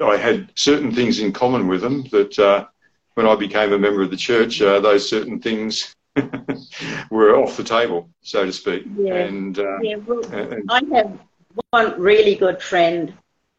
I 0.01 0.17
had 0.17 0.51
certain 0.55 0.93
things 0.93 1.19
in 1.19 1.33
common 1.33 1.69
with 1.69 1.81
them 1.81 2.05
that 2.11 2.39
uh, 2.39 2.67
when 3.15 3.27
I 3.27 3.35
became 3.37 3.73
a 3.73 3.79
member 3.79 4.03
of 4.03 4.11
the 4.11 4.17
church, 4.17 4.63
uh, 4.63 4.81
those 4.81 5.09
certain 5.09 5.41
things 5.41 5.95
were 7.11 7.37
off 7.37 7.57
the 7.57 7.65
table, 7.65 8.09
so 8.23 8.45
to 8.45 8.53
speak. 8.53 8.85
Yeah. 8.97 9.15
And, 9.15 9.59
uh, 9.59 9.79
yeah 9.81 9.97
well, 9.97 10.25
and 10.33 10.53
and- 10.53 10.71
I 10.71 10.83
have 10.95 11.19
one 11.71 12.01
really 12.01 12.35
good 12.35 12.63
friend. 12.63 13.13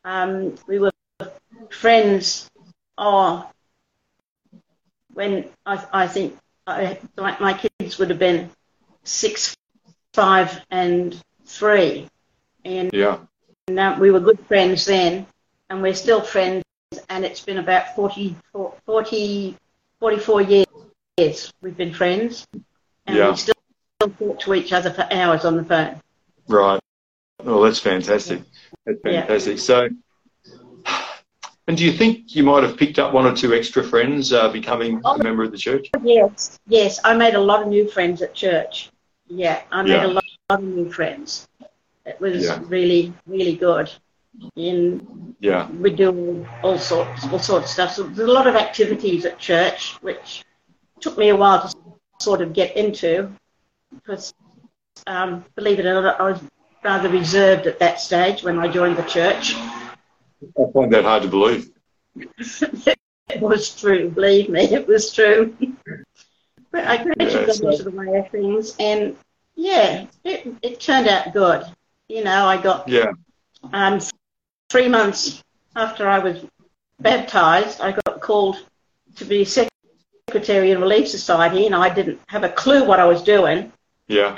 Um, 0.03 0.55
we 0.67 0.79
were 0.79 0.91
friends. 1.69 2.49
Oh, 2.97 3.49
when 5.13 5.49
I, 5.65 5.85
I 5.93 6.07
think 6.07 6.37
I, 6.65 6.99
my, 7.17 7.37
my 7.39 7.53
kids 7.53 7.97
would 7.97 8.09
have 8.09 8.19
been 8.19 8.49
six, 9.03 9.55
five, 10.13 10.61
and 10.71 11.19
three, 11.45 12.07
and 12.65 12.91
yeah, 12.93 13.19
um, 13.67 13.99
we 13.99 14.11
were 14.11 14.19
good 14.19 14.39
friends 14.47 14.85
then, 14.85 15.25
and 15.69 15.81
we're 15.81 15.95
still 15.95 16.21
friends. 16.21 16.63
And 17.09 17.25
it's 17.25 17.41
been 17.41 17.57
about 17.57 17.95
40, 17.95 18.35
40 18.85 19.57
44 19.99 20.41
years 20.41 20.66
we've 21.17 21.75
been 21.75 21.93
friends, 21.93 22.45
and 23.07 23.17
Yeah. 23.17 23.31
we 23.31 23.37
still 23.37 23.53
talk 24.19 24.39
to 24.41 24.53
each 24.53 24.71
other 24.71 24.91
for 24.91 25.07
hours 25.11 25.45
on 25.45 25.57
the 25.57 25.63
phone. 25.63 26.01
right. 26.47 26.79
Well, 27.43 27.61
that's 27.61 27.79
fantastic. 27.79 28.41
That's 28.85 28.99
Yeah. 29.05 29.21
fantastic. 29.21 29.59
So, 29.59 29.89
and 31.67 31.77
do 31.77 31.83
you 31.85 31.91
think 31.91 32.35
you 32.35 32.43
might 32.43 32.63
have 32.63 32.77
picked 32.77 32.97
up 32.99 33.13
one 33.13 33.25
or 33.25 33.35
two 33.35 33.53
extra 33.53 33.83
friends 33.83 34.31
uh, 34.33 34.49
becoming 34.49 35.01
Oh. 35.05 35.15
a 35.15 35.23
member 35.23 35.43
of 35.43 35.51
the 35.51 35.57
church? 35.57 35.89
Yes, 36.03 36.57
yes. 36.67 36.99
I 37.03 37.15
made 37.15 37.35
a 37.35 37.39
lot 37.39 37.61
of 37.61 37.67
new 37.67 37.87
friends 37.89 38.21
at 38.21 38.33
church. 38.33 38.89
Yeah, 39.27 39.61
I 39.71 39.81
made 39.83 39.89
Yeah. 39.91 40.05
a 40.05 40.07
lot, 40.07 40.23
lot 40.49 40.59
of 40.59 40.65
new 40.65 40.91
friends. 40.91 41.47
It 42.05 42.19
was 42.19 42.45
Yeah. 42.45 42.59
really, 42.67 43.13
really 43.27 43.55
good. 43.55 43.91
And 44.55 45.35
Yeah, 45.39 45.69
we 45.71 45.89
do 45.91 46.47
all 46.63 46.79
sorts, 46.79 47.23
all 47.31 47.39
sorts 47.39 47.65
of 47.65 47.71
stuff. 47.71 47.93
So 47.93 48.03
there's 48.03 48.29
a 48.29 48.31
lot 48.31 48.47
of 48.47 48.55
activities 48.55 49.25
at 49.25 49.37
church, 49.37 49.95
which 50.01 50.43
took 51.01 51.17
me 51.17 51.29
a 51.29 51.35
while 51.35 51.67
to 51.67 51.75
sort 52.21 52.41
of 52.41 52.53
get 52.53 52.75
into, 52.77 53.31
because 53.93 54.33
um, 55.07 55.45
believe 55.55 55.79
it 55.79 55.85
or 55.85 56.01
not, 56.01 56.19
I 56.19 56.31
was 56.31 56.41
rather 56.83 57.09
reserved 57.09 57.67
at 57.67 57.79
that 57.79 57.99
stage 57.99 58.43
when 58.43 58.59
I 58.59 58.67
joined 58.67 58.97
the 58.97 59.03
church. 59.03 59.55
I 60.57 60.71
find 60.73 60.91
that 60.93 61.03
hard 61.03 61.23
to 61.23 61.29
believe. 61.29 61.69
it 63.29 63.41
was 63.41 63.79
true, 63.79 64.09
believe 64.09 64.49
me, 64.49 64.63
it 64.63 64.87
was 64.87 65.11
true. 65.13 65.55
but 66.71 66.85
I 66.85 67.03
gradually 67.03 67.45
Yeah, 67.45 67.45
got 67.45 67.59
into 67.61 67.83
the 67.83 67.91
way 67.91 68.17
of 68.17 68.29
things, 68.31 68.75
and 68.79 69.15
yeah, 69.55 70.05
it, 70.23 70.47
it 70.61 70.79
turned 70.79 71.07
out 71.07 71.33
good. 71.33 71.65
You 72.09 72.23
know, 72.23 72.45
I 72.45 72.61
got 72.61 72.87
Yeah, 72.87 73.11
um, 73.73 73.99
three 74.69 74.87
months 74.89 75.41
after 75.75 76.07
I 76.07 76.19
was 76.19 76.45
baptized, 76.99 77.81
I 77.81 77.91
got 78.05 78.21
called 78.21 78.57
to 79.17 79.25
be 79.25 79.43
secretary 80.27 80.71
in 80.71 80.81
Relief 80.81 81.07
Society, 81.07 81.65
and 81.67 81.75
I 81.75 81.93
didn't 81.93 82.19
have 82.27 82.43
a 82.43 82.49
clue 82.49 82.83
what 82.83 82.99
I 82.99 83.05
was 83.05 83.23
doing. 83.23 83.71
yeah, 84.07 84.35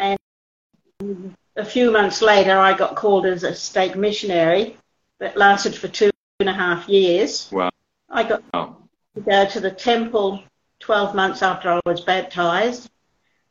And 1.01 1.35
A 1.55 1.65
few 1.65 1.91
months 1.91 2.21
later, 2.21 2.57
I 2.57 2.73
got 2.73 2.95
called 2.95 3.25
as 3.25 3.43
a 3.43 3.55
stake 3.55 3.95
missionary 3.95 4.77
that 5.17 5.35
lasted 5.35 5.75
for 5.75 5.87
two 5.87 6.11
and 6.39 6.47
a 6.47 6.53
half 6.53 6.87
years. 6.87 7.49
Wow. 7.51 7.71
I 8.07 8.23
got 8.23 8.43
to 8.53 9.21
go 9.21 9.45
to 9.47 9.59
the 9.59 9.71
temple 9.71 10.43
12 10.79 11.15
months 11.15 11.41
after 11.41 11.69
I 11.69 11.79
was 11.85 12.01
baptized. 12.01 12.89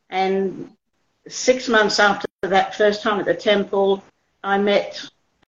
And 0.08 0.70
six 1.26 1.68
months 1.68 1.98
after 1.98 2.28
that 2.42 2.74
first 2.76 3.02
time 3.02 3.18
at 3.18 3.26
the 3.26 3.34
temple, 3.34 4.02
I 4.44 4.58
met 4.58 5.04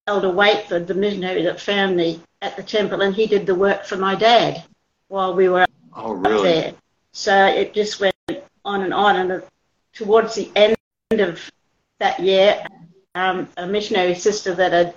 Elder 0.08 0.30
Waitford, 0.30 0.88
the 0.88 0.94
missionary 0.94 1.42
that 1.44 1.60
found 1.60 1.96
me 1.96 2.20
at 2.42 2.56
the 2.56 2.64
temple, 2.64 3.00
and 3.00 3.14
he 3.14 3.26
did 3.26 3.46
the 3.46 3.54
work 3.54 3.84
for 3.84 3.96
my 3.96 4.16
dad 4.16 4.64
while 5.08 5.34
we 5.34 5.48
were 5.48 5.66
oh, 5.94 6.12
really? 6.12 6.42
there. 6.42 6.74
So 7.12 7.46
it 7.46 7.74
just 7.74 8.00
went 8.00 8.14
on 8.64 8.82
and 8.82 8.94
on. 8.94 9.16
And 9.16 9.42
towards 9.94 10.34
the 10.34 10.50
end 10.54 10.76
of 11.10 11.50
that 11.98 12.20
year, 12.20 12.64
um, 13.14 13.48
a 13.56 13.66
missionary 13.66 14.14
sister 14.14 14.54
that 14.54 14.72
had 14.72 14.94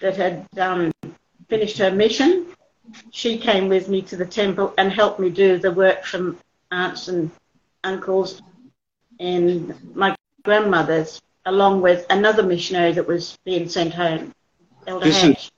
that 0.00 0.16
had 0.16 0.46
um, 0.58 0.92
finished 1.48 1.78
her 1.78 1.90
mission, 1.90 2.46
she 3.10 3.38
came 3.38 3.68
with 3.68 3.88
me 3.88 4.02
to 4.02 4.16
the 4.16 4.26
temple 4.26 4.74
and 4.78 4.92
helped 4.92 5.20
me 5.20 5.30
do 5.30 5.58
the 5.58 5.70
work 5.70 6.04
from 6.04 6.38
aunts 6.72 7.08
and 7.08 7.30
uncles 7.84 8.42
and 9.20 9.74
my 9.94 10.16
grandmothers, 10.42 11.20
along 11.46 11.80
with 11.80 12.04
another 12.10 12.42
missionary 12.42 12.92
that 12.92 13.06
was 13.06 13.38
being 13.44 13.68
sent 13.68 13.94
home, 13.94 14.32
Elder 14.86 15.06
is- 15.06 15.22
Hatch. 15.22 15.50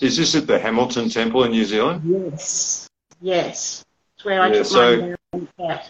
Is 0.00 0.16
this 0.16 0.34
at 0.34 0.46
the 0.46 0.58
Hamilton 0.58 1.08
Temple 1.08 1.44
in 1.44 1.52
New 1.52 1.64
Zealand? 1.64 2.02
Yes, 2.04 2.88
yes. 3.20 3.84
It's 4.20 4.24
where 4.26 4.42
I 4.42 4.48
Yeah, 4.48 4.54
took 4.58 4.66
so- 4.66 5.16
my. 5.58 5.80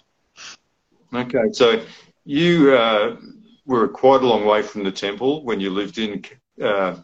Okay, 1.13 1.51
so 1.51 1.81
you 2.23 2.73
uh, 2.73 3.17
were 3.65 3.89
quite 3.89 4.21
a 4.21 4.25
long 4.25 4.45
way 4.45 4.61
from 4.61 4.85
the 4.85 4.91
temple 4.91 5.43
when 5.43 5.59
you 5.59 5.69
lived 5.69 5.97
in 5.97 6.23
uh, 6.61 6.95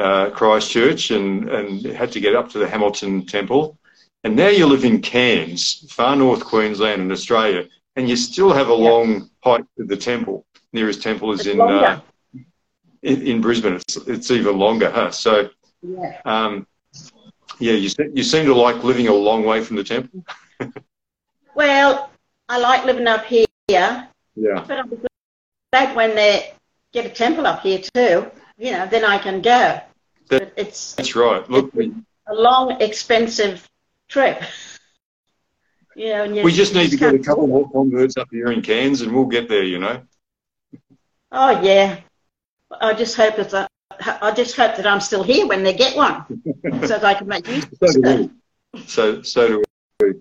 uh, 0.00 0.30
Christchurch 0.30 1.12
and, 1.12 1.48
and 1.48 1.84
had 1.86 2.10
to 2.12 2.20
get 2.20 2.34
up 2.34 2.48
to 2.50 2.58
the 2.58 2.68
Hamilton 2.68 3.24
Temple. 3.24 3.78
and 4.24 4.34
now 4.34 4.48
you 4.48 4.66
live 4.66 4.84
in 4.84 5.00
Cairns, 5.00 5.86
far 5.92 6.16
north 6.16 6.44
Queensland 6.44 7.00
in 7.02 7.12
Australia, 7.12 7.68
and 7.94 8.08
you 8.08 8.16
still 8.16 8.52
have 8.52 8.68
a 8.68 8.74
Yeah. 8.74 8.90
long 8.90 9.30
hike 9.44 9.64
to 9.76 9.84
the 9.84 9.96
temple. 9.96 10.44
Nearest 10.72 11.00
temple 11.00 11.30
is 11.32 11.46
in, 11.46 11.60
uh, 11.60 12.00
in 13.02 13.22
in 13.22 13.40
Brisbane. 13.40 13.74
It's, 13.74 13.96
it's 14.08 14.30
even 14.32 14.58
longer, 14.58 14.90
huh? 14.90 15.12
So, 15.12 15.50
Yeah. 15.82 16.20
um, 16.24 16.66
yeah, 17.60 17.74
you 17.74 17.88
you 18.12 18.24
seem 18.24 18.44
to 18.46 18.54
like 18.54 18.82
living 18.82 19.06
a 19.06 19.14
long 19.14 19.44
way 19.44 19.62
from 19.62 19.76
the 19.76 19.84
temple. 19.84 20.24
Well, 21.58 22.08
I 22.48 22.60
like 22.60 22.84
living 22.84 23.08
up 23.08 23.24
here, 23.24 23.44
Yeah, 23.66 24.06
but 24.36 24.70
I'm 24.70 25.02
glad 25.72 25.96
when 25.96 26.14
they 26.14 26.52
get 26.92 27.04
a 27.04 27.08
temple 27.08 27.48
up 27.48 27.62
here 27.62 27.80
too. 27.80 28.30
You 28.56 28.70
know, 28.70 28.86
then 28.86 29.04
I 29.04 29.18
can 29.18 29.42
go. 29.42 29.80
But 30.28 30.52
it's 30.56 30.94
that's 30.94 31.16
right. 31.16 31.50
Look, 31.50 31.74
we, 31.74 31.92
a 32.28 32.34
long, 32.34 32.80
expensive 32.80 33.68
trip. 34.06 34.40
You 35.96 36.10
know, 36.10 36.22
and 36.22 36.36
you 36.36 36.44
we 36.44 36.52
just 36.52 36.74
need 36.74 36.92
to 36.92 36.96
get 36.96 37.12
a 37.12 37.18
couple 37.18 37.48
more 37.48 37.68
converts 37.72 38.16
up 38.16 38.28
here 38.30 38.52
in 38.52 38.62
Cairns, 38.62 39.00
and 39.00 39.12
we'll 39.12 39.24
get 39.24 39.48
there. 39.48 39.64
You 39.64 39.80
know. 39.80 40.02
Oh 41.32 41.60
yeah. 41.60 41.98
I 42.80 42.94
just 42.94 43.16
hope 43.16 43.34
that 43.34 43.52
I, 43.52 44.18
I 44.22 44.30
just 44.30 44.54
hope 44.54 44.76
that 44.76 44.86
I'm 44.86 45.00
still 45.00 45.24
here 45.24 45.48
when 45.48 45.64
they 45.64 45.72
get 45.72 45.96
one, 45.96 46.24
so 46.86 46.86
that 46.86 47.04
I 47.04 47.14
can 47.14 47.26
make 47.26 47.48
use 47.48 47.64
of 47.64 47.70
it. 47.82 48.30
So, 48.86 49.22
so 49.22 49.48
do 49.48 49.64
we. 50.00 50.12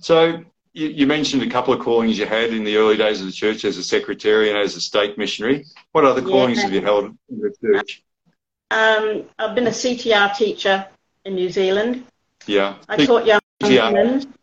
So, 0.00 0.42
you, 0.76 0.88
you 0.88 1.06
mentioned 1.06 1.42
a 1.42 1.48
couple 1.48 1.72
of 1.72 1.80
callings 1.80 2.18
you 2.18 2.26
had 2.26 2.50
in 2.52 2.62
the 2.62 2.76
early 2.76 2.96
days 2.98 3.20
of 3.20 3.26
the 3.26 3.32
church 3.32 3.64
as 3.64 3.78
a 3.78 3.82
secretary 3.82 4.50
and 4.50 4.58
as 4.58 4.76
a 4.76 4.80
stake 4.80 5.16
missionary. 5.16 5.64
What 5.92 6.04
other 6.04 6.20
Yeah. 6.20 6.28
callings 6.28 6.60
have 6.62 6.72
you 6.72 6.82
held 6.82 7.06
in 7.30 7.40
the 7.40 7.54
church? 7.62 8.02
Um, 8.70 9.24
I've 9.38 9.54
been 9.54 9.66
a 9.68 9.72
CTR 9.72 10.36
teacher 10.36 10.86
in 11.24 11.34
New 11.34 11.48
Zealand. 11.48 12.04
Yeah. 12.46 12.74
I 12.88 13.04
taught 13.06 13.24
young 13.24 13.40
CTR. 13.62 13.92
women. 13.92 14.34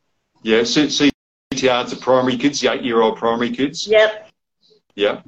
Yeah. 0.41 0.63
C- 0.63 1.11
CTR 1.53 1.87
to 1.89 1.95
primary 1.97 2.37
kids, 2.37 2.59
the 2.59 2.71
eight-year-old 2.73 3.17
primary 3.17 3.51
kids. 3.51 3.85
Yep. 3.87 4.29
Yeah. 4.95 5.21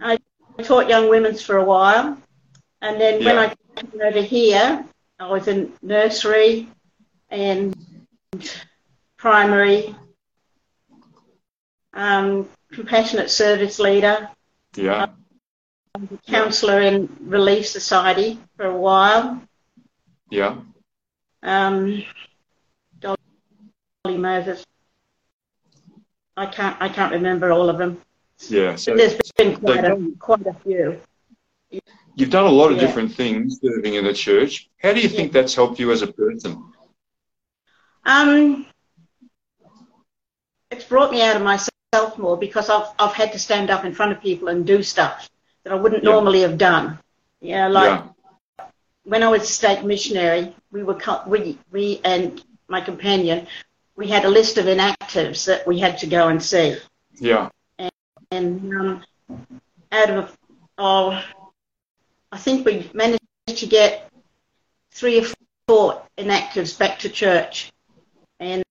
I 0.00 0.18
taught 0.62 0.86
young 0.88 1.08
women's 1.08 1.40
for 1.42 1.56
a 1.56 1.64
while, 1.64 2.18
and 2.82 3.00
then 3.00 3.24
when 3.24 3.38
I 3.38 3.54
came 3.76 4.00
over 4.02 4.20
here, 4.20 4.84
I 5.18 5.28
was 5.30 5.48
in 5.48 5.72
nursery 5.80 6.68
and 7.30 7.74
primary, 9.16 9.94
um, 11.94 12.48
compassionate 12.72 13.30
service 13.30 13.78
leader, 13.78 14.28
Yeah. 14.76 15.06
counsellor 16.26 16.80
in 16.80 17.08
Relief 17.20 17.66
Society 17.66 18.38
for 18.56 18.66
a 18.66 18.76
while. 18.76 19.42
Yeah. 20.30 20.56
Um, 21.42 22.02
Dolly 23.00 23.16
Moses. 24.18 24.64
I 26.36 26.46
can't. 26.46 26.76
I 26.80 26.88
can't 26.88 27.12
remember 27.12 27.52
all 27.52 27.68
of 27.68 27.76
them. 27.78 28.00
Yeah. 28.48 28.76
So 28.76 28.92
But 28.92 28.98
there's 28.98 29.32
been 29.36 29.56
quite 29.60 29.84
a, 29.84 30.12
quite 30.18 30.46
a 30.46 30.54
few. 30.54 31.00
you've 32.14 32.30
done 32.30 32.46
a 32.46 32.50
lot 32.50 32.70
of 32.72 32.78
Yeah. 32.78 32.86
different 32.86 33.12
things 33.14 33.60
serving 33.60 33.94
in 33.94 34.04
the 34.04 34.14
church. 34.14 34.70
How 34.82 34.92
do 34.92 35.00
you 35.00 35.08
think 35.08 35.32
that's 35.32 35.54
helped 35.54 35.78
you 35.78 35.92
as 35.92 36.00
a 36.02 36.06
person? 36.12 36.72
Um, 38.04 38.66
it's 40.70 40.84
brought 40.84 41.10
me 41.12 41.22
out 41.22 41.36
of 41.36 41.42
myself 41.92 42.18
more 42.18 42.36
because 42.36 42.70
I've 42.70 42.88
I've 42.98 43.12
had 43.12 43.32
to 43.32 43.38
stand 43.38 43.70
up 43.70 43.84
in 43.84 43.92
front 43.92 44.12
of 44.12 44.20
people 44.20 44.48
and 44.48 44.66
do 44.66 44.82
stuff 44.82 45.28
that 45.64 45.72
I 45.72 45.76
wouldn't 45.76 46.04
Yeah. 46.04 46.10
normally 46.10 46.40
have 46.40 46.58
done. 46.58 46.98
You 47.40 47.56
know, 47.56 47.68
like 47.68 48.02
yeah. 48.58 48.64
when 49.04 49.22
I 49.22 49.28
was 49.28 49.48
stake 49.48 49.84
missionary, 49.84 50.54
we 50.70 50.82
were 50.82 50.98
we 51.26 51.58
we 51.70 52.00
and 52.04 52.42
my 52.68 52.80
companion, 52.80 53.46
we 53.96 54.08
had 54.08 54.24
a 54.24 54.28
list 54.28 54.58
of 54.58 54.66
inactives 54.66 55.44
that 55.46 55.66
we 55.66 55.78
had 55.78 55.98
to 55.98 56.06
go 56.06 56.28
and 56.28 56.42
see, 56.42 56.76
Yeah. 57.18 57.50
and 58.30 58.72
um, 58.72 59.04
out 59.90 60.10
of 60.10 60.38
oh, 60.78 61.22
I 62.30 62.38
think 62.38 62.64
we 62.64 62.90
managed 62.94 63.20
to 63.48 63.66
get 63.66 64.10
three 64.92 65.20
or 65.20 65.26
four 65.68 66.02
inactives 66.16 66.78
back 66.78 67.00
to 67.00 67.08
church, 67.10 67.70
and 68.40 68.62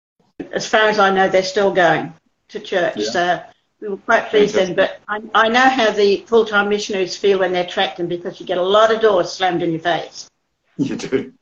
as 0.51 0.65
far 0.67 0.89
as 0.89 0.97
I 0.97 1.11
know, 1.13 1.29
they're 1.29 1.43
still 1.43 1.71
going 1.71 2.13
to 2.51 2.59
church. 2.59 2.93
Yeah. 2.97 3.09
So 3.11 3.43
we 3.81 3.87
were 3.89 3.97
quite 3.97 4.29
pleased 4.29 4.55
then. 4.55 4.75
But 4.75 4.99
I, 5.07 5.21
I 5.33 5.49
know 5.49 5.59
how 5.67 5.91
the 5.91 6.17
full-time 6.27 6.69
missionaries 6.69 7.15
feel 7.17 7.39
when 7.39 7.51
they're 7.51 7.65
tracked 7.65 7.99
in 7.99 8.07
because 8.07 8.39
you 8.39 8.45
get 8.45 8.57
a 8.57 8.63
lot 8.63 8.93
of 8.93 9.01
doors 9.01 9.31
slammed 9.31 9.63
in 9.63 9.71
your 9.71 9.81
face. 9.81 10.27
You 10.77 10.95
do. 10.95 11.33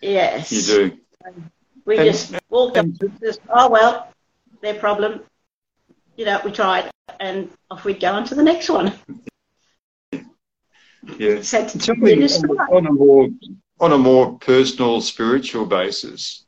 Yes. 0.00 0.50
You 0.52 0.62
do. 0.62 0.98
We 1.84 1.98
And- 1.98 2.10
just 2.10 2.34
walked 2.48 2.76
up 2.78 2.86
and 2.86 3.20
just, 3.20 3.40
oh 3.50 3.68
well, 3.70 4.08
their 4.62 4.74
problem. 4.74 5.20
You 6.16 6.24
know, 6.26 6.40
we 6.44 6.52
tried, 6.52 6.90
and 7.20 7.50
off 7.70 7.84
we'd 7.84 8.00
go 8.00 8.12
on 8.12 8.24
to 8.26 8.34
the 8.34 8.42
next 8.42 8.68
one. 8.68 8.92
Yeah. 11.18 11.42
So 11.42 11.66
Tell 11.66 11.96
me 11.96 12.12
It 12.12 12.18
is 12.20 12.44
on, 12.44 12.58
on 12.58 12.86
a 12.86 12.92
more 12.92 13.28
on 13.80 13.92
a 13.92 13.98
more 13.98 14.38
personal, 14.38 15.00
spiritual 15.00 15.66
basis. 15.66 16.46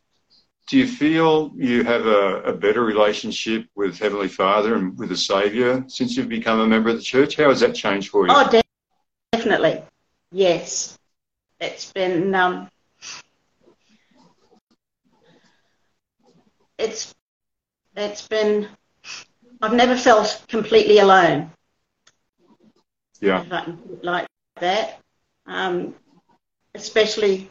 Do 0.67 0.79
you 0.79 0.87
feel 0.87 1.53
you 1.57 1.85
have 1.85 2.07
a, 2.07 2.41
a 2.43 2.53
better 2.55 2.83
relationship 2.83 3.67
with 3.75 3.99
Heavenly 3.99 4.29
Father 4.29 4.77
and 4.77 4.99
with 4.99 5.11
the 5.11 5.17
Saviour 5.17 5.85
since 5.89 6.17
you've 6.17 6.29
become 6.29 6.61
a 6.61 6.67
member 6.67 6.89
of 6.89 6.97
the 6.97 7.03
church? 7.03 7.37
How 7.37 7.51
has 7.51 7.61
that 7.61 7.75
changed 7.75 8.09
for 8.09 8.27
you? 8.27 8.33
Oh, 8.35 8.49
de- 8.49 8.63
definitely. 9.33 9.83
Yes. 10.33 10.99
It's 11.61 11.93
been, 11.93 12.35
um, 12.35 12.71
it's, 16.79 17.15
it's 17.95 18.27
been, 18.27 18.69
I've 19.61 19.75
never 19.75 19.97
felt 19.97 20.45
completely 20.49 20.99
alone, 20.99 21.51
yeah, 23.21 23.43
if 23.43 23.53
I 23.53 23.65
can 23.65 23.77
put 23.77 23.93
it 23.99 24.05
like 24.05 24.27
that. 24.61 24.99
Um, 25.47 25.95
especially 26.75 27.51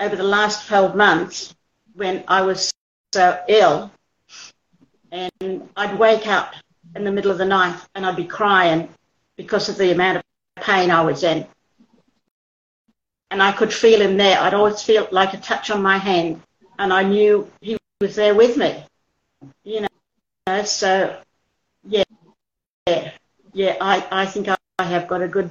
over 0.00 0.16
the 0.16 0.24
last 0.24 0.66
12 0.68 0.96
months 0.96 1.53
when 1.94 2.24
I 2.28 2.42
was 2.42 2.72
so 3.12 3.40
ill 3.48 3.90
and 5.10 5.68
I'd 5.76 5.98
wake 5.98 6.26
up 6.26 6.54
in 6.94 7.04
the 7.04 7.12
middle 7.12 7.30
of 7.30 7.38
the 7.38 7.44
night 7.44 7.78
and 7.94 8.04
I'd 8.04 8.16
be 8.16 8.24
crying 8.24 8.88
because 9.36 9.68
of 9.68 9.76
the 9.78 9.92
amount 9.92 10.18
of 10.18 10.24
pain 10.56 10.90
I 10.90 11.02
was 11.02 11.22
in. 11.22 11.46
And 13.30 13.42
I 13.42 13.52
could 13.52 13.72
feel 13.72 14.00
him 14.00 14.16
there. 14.16 14.38
I'd 14.38 14.54
always 14.54 14.82
feel 14.82 15.08
like 15.10 15.34
a 15.34 15.38
touch 15.38 15.70
on 15.70 15.82
my 15.82 15.98
hand 15.98 16.42
and 16.78 16.92
I 16.92 17.02
knew 17.02 17.50
he 17.60 17.76
was 18.00 18.16
there 18.16 18.34
with 18.34 18.56
me. 18.56 18.84
You 19.64 19.82
know, 19.82 20.64
so 20.64 21.20
yeah, 21.86 22.04
yeah, 22.86 23.12
yeah, 23.52 23.76
I, 23.80 24.06
I 24.10 24.26
think 24.26 24.48
I, 24.48 24.56
I 24.78 24.84
have 24.84 25.06
got 25.06 25.22
a 25.22 25.28
good 25.28 25.50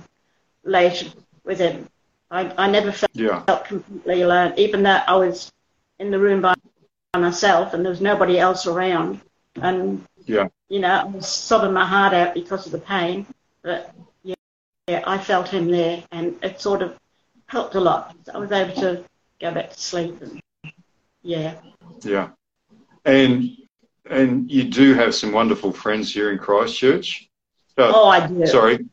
relationship 0.64 1.20
with 1.44 1.60
him. 1.60 1.88
I, 2.32 2.52
I 2.58 2.70
never 2.70 2.92
felt 2.92 3.12
yeah, 3.14 3.44
felt 3.44 3.66
completely 3.66 4.22
alone, 4.24 4.54
even 4.58 4.84
though 4.84 5.02
I 5.08 5.16
was 5.16 5.52
in 6.00 6.12
the 6.12 6.20
room 6.20 6.42
by 6.42 6.56
myself 7.16 7.74
and 7.74 7.84
there 7.84 7.92
was 7.92 8.02
nobody 8.02 8.40
else 8.40 8.66
around. 8.68 9.22
And, 9.56 10.04
yeah, 10.26 10.48
you 10.70 10.80
know, 10.80 10.90
I 10.90 11.04
was 11.04 11.28
sobbing 11.28 11.74
my 11.74 11.86
heart 11.86 12.14
out 12.14 12.34
because 12.34 12.66
of 12.66 12.72
the 12.72 12.80
pain. 12.80 13.28
But, 13.62 13.94
yeah, 14.24 14.36
yeah 14.88 15.04
I 15.06 15.18
felt 15.18 15.48
him 15.48 15.70
there 15.70 16.04
and 16.12 16.38
it 16.44 16.60
sort 16.60 16.82
of 16.82 16.98
helped 17.46 17.76
a 17.76 17.80
lot. 17.80 18.16
I 18.34 18.38
was 18.38 18.52
able 18.52 18.74
to 18.82 19.04
go 19.40 19.54
back 19.54 19.72
to 19.72 19.80
sleep 19.80 20.22
and, 20.22 20.42
yeah. 21.22 21.56
yeah. 22.04 22.30
And 23.06 23.50
and 24.10 24.52
you 24.52 24.66
do 24.66 24.94
have 24.94 25.16
some 25.16 25.32
wonderful 25.32 25.72
friends 25.72 26.14
here 26.14 26.32
in 26.32 26.38
Christchurch. 26.38 27.30
Uh, 27.78 27.92
Oh, 27.96 28.10
I 28.10 28.28
do. 28.28 28.46
Sorry, 28.46 28.86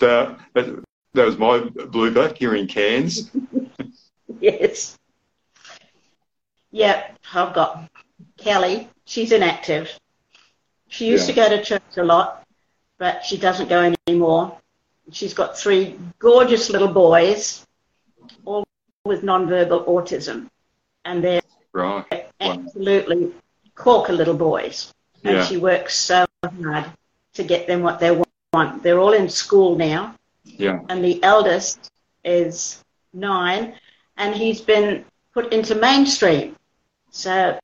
that, 0.00 0.38
that 0.54 0.84
that 1.14 1.24
was 1.24 1.38
my 1.38 1.60
blooper 1.60 2.36
here 2.36 2.54
in 2.54 2.66
Cairns. 2.66 3.30
Yes. 4.38 4.98
Yeah, 6.70 7.02
I've 7.34 7.54
got 7.54 7.90
Kelly. 8.36 8.88
She's 9.04 9.32
inactive. 9.32 9.90
She 10.88 11.06
used 11.06 11.28
Yeah. 11.28 11.34
to 11.34 11.40
go 11.40 11.56
to 11.56 11.64
church 11.64 11.96
a 11.96 12.04
lot, 12.04 12.44
but 12.98 13.24
she 13.24 13.36
doesn't 13.36 13.68
go 13.68 13.92
anymore. 14.06 14.58
She's 15.12 15.34
got 15.34 15.56
three 15.58 15.98
gorgeous 16.18 16.70
little 16.70 16.88
boys, 16.88 17.64
all 18.44 18.64
with 19.04 19.22
nonverbal 19.22 19.86
autism, 19.86 20.48
and 21.04 21.22
they're 21.22 21.42
Right. 21.72 22.30
absolutely 22.40 23.32
corker 23.74 24.12
little 24.12 24.34
boys. 24.34 24.92
And 25.24 25.36
Yeah. 25.36 25.44
she 25.44 25.56
works 25.56 25.96
so 25.96 26.26
hard 26.42 26.86
to 27.34 27.42
get 27.42 27.66
them 27.66 27.82
what 27.82 27.98
they 27.98 28.10
want. 28.52 28.82
They're 28.82 28.98
all 28.98 29.12
in 29.12 29.28
school 29.28 29.76
now 29.76 30.14
Yeah. 30.44 30.80
and 30.88 31.04
the 31.04 31.22
eldest 31.22 31.90
is 32.24 32.82
nine, 33.12 33.78
and 34.16 34.34
he's 34.34 34.60
been 34.60 35.04
put 35.36 35.52
into 35.52 35.74
mainstream. 35.74 36.56
So, 37.10 37.58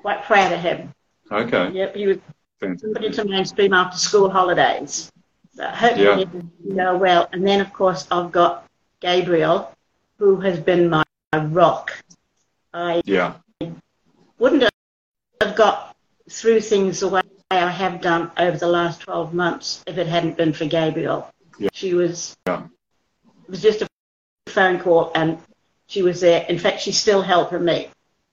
quite 0.00 0.22
proud 0.22 0.52
of 0.52 0.60
him. 0.60 0.94
Okay. 1.32 1.70
Yep, 1.72 1.96
he 1.96 2.06
was 2.06 2.18
put 2.60 3.04
into 3.04 3.24
mainstream 3.24 3.72
after 3.72 3.98
school 3.98 4.30
holidays. 4.30 5.10
So, 5.56 5.66
hopefully, 5.66 6.04
Yeah. 6.04 6.16
he'll 6.64 6.76
go 6.76 6.96
well. 6.96 7.28
And 7.32 7.44
then, 7.44 7.60
of 7.60 7.72
course, 7.72 8.06
I've 8.12 8.30
got 8.30 8.68
Gabriel, 9.00 9.74
who 10.18 10.38
has 10.40 10.60
been 10.60 10.88
my 10.88 11.02
rock. 11.34 12.00
I 12.72 13.02
Yeah. 13.06 13.34
wouldn't 14.38 14.62
have 15.40 15.56
got 15.56 15.96
through 16.30 16.60
things 16.60 17.00
the 17.00 17.08
way 17.08 17.22
I 17.50 17.70
have 17.70 18.00
done 18.00 18.30
over 18.36 18.56
the 18.56 18.68
last 18.68 19.00
12 19.00 19.34
months 19.34 19.82
if 19.88 19.98
it 19.98 20.06
hadn't 20.06 20.36
been 20.36 20.52
for 20.52 20.66
Gabriel. 20.66 21.28
Yeah. 21.58 21.70
She 21.72 21.94
was, 21.94 22.36
Yeah. 22.46 22.62
it 23.44 23.50
was 23.50 23.60
just 23.60 23.82
a 23.82 23.88
phone 24.46 24.78
call 24.78 25.10
and 25.16 25.38
she 25.92 26.02
was 26.02 26.20
there. 26.20 26.46
In 26.48 26.58
fact, 26.58 26.80
she's 26.80 26.98
still 26.98 27.20
helping 27.20 27.64
me. 27.64 27.88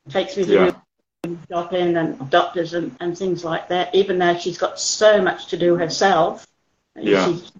Takes 0.07 0.37
me 0.37 0.45
to 0.45 0.53
Yeah. 0.53 0.71
shopping 1.49 1.97
and 1.97 2.29
doctors 2.29 2.73
and, 2.73 2.95
and 3.01 3.17
things 3.17 3.43
like 3.43 3.67
that, 3.67 3.93
even 3.93 4.17
though 4.17 4.37
she's 4.37 4.57
got 4.57 4.79
so 4.79 5.21
much 5.21 5.47
to 5.47 5.57
do 5.57 5.75
herself. 5.75 6.47
Yeah. 6.95 7.25
She's 7.25 7.51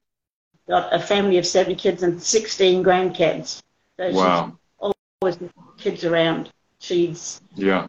got 0.70 0.94
a 0.94 1.00
family 1.00 1.38
of 1.38 1.46
seven 1.46 1.76
kids 1.76 2.04
and 2.04 2.24
16 2.24 2.82
grandkids. 2.82 3.62
So 3.98 4.12
Wow. 4.12 4.46
she's 4.82 4.94
always 5.22 5.38
kids 5.78 6.06
around. 6.06 6.50
She's, 6.80 7.42
Yeah. 7.56 7.86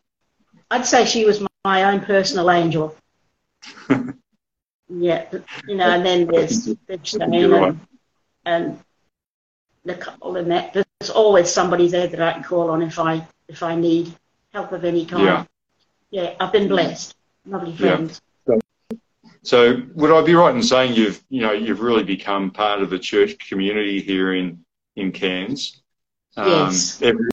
I'd 0.72 0.86
say 0.86 1.04
she 1.04 1.24
was 1.24 1.40
my, 1.40 1.46
my 1.64 1.84
own 1.84 2.00
personal 2.00 2.50
angel. 2.50 2.96
yeah, 4.88 5.26
but, 5.30 5.44
you 5.68 5.76
know, 5.76 5.90
and 5.90 6.04
then 6.04 6.26
there's, 6.26 6.64
there's 6.88 7.00
Shane 7.04 7.32
and, 7.54 7.80
and 8.44 8.80
Nicole 9.84 10.36
and 10.36 10.50
that. 10.50 10.86
There's 11.00 11.10
always 11.10 11.50
somebody 11.50 11.88
there 11.88 12.06
that 12.06 12.20
I 12.20 12.32
can 12.34 12.44
call 12.44 12.70
on 12.70 12.82
if 12.82 12.98
I 12.98 13.26
if 13.48 13.62
I 13.62 13.74
need 13.74 14.14
help 14.52 14.72
of 14.72 14.84
any 14.84 15.06
kind. 15.06 15.24
Yeah. 15.24 15.44
Yeah, 16.10 16.34
I've 16.38 16.52
been 16.52 16.68
blessed. 16.68 17.16
Lovely 17.46 17.74
friends. 17.74 18.20
Yeah. 18.46 18.56
So 19.42 19.82
would 19.94 20.12
I 20.12 20.22
be 20.22 20.34
right 20.34 20.54
in 20.54 20.62
saying 20.62 20.94
you've 20.94 21.22
you 21.30 21.40
know 21.40 21.52
you've 21.52 21.80
really 21.80 22.04
become 22.04 22.50
part 22.50 22.82
of 22.82 22.90
the 22.90 22.98
church 22.98 23.38
community 23.48 24.02
here 24.02 24.34
in 24.34 24.62
in 24.94 25.12
Cairns? 25.12 25.80
Yes. 26.36 27.00
Every, 27.00 27.30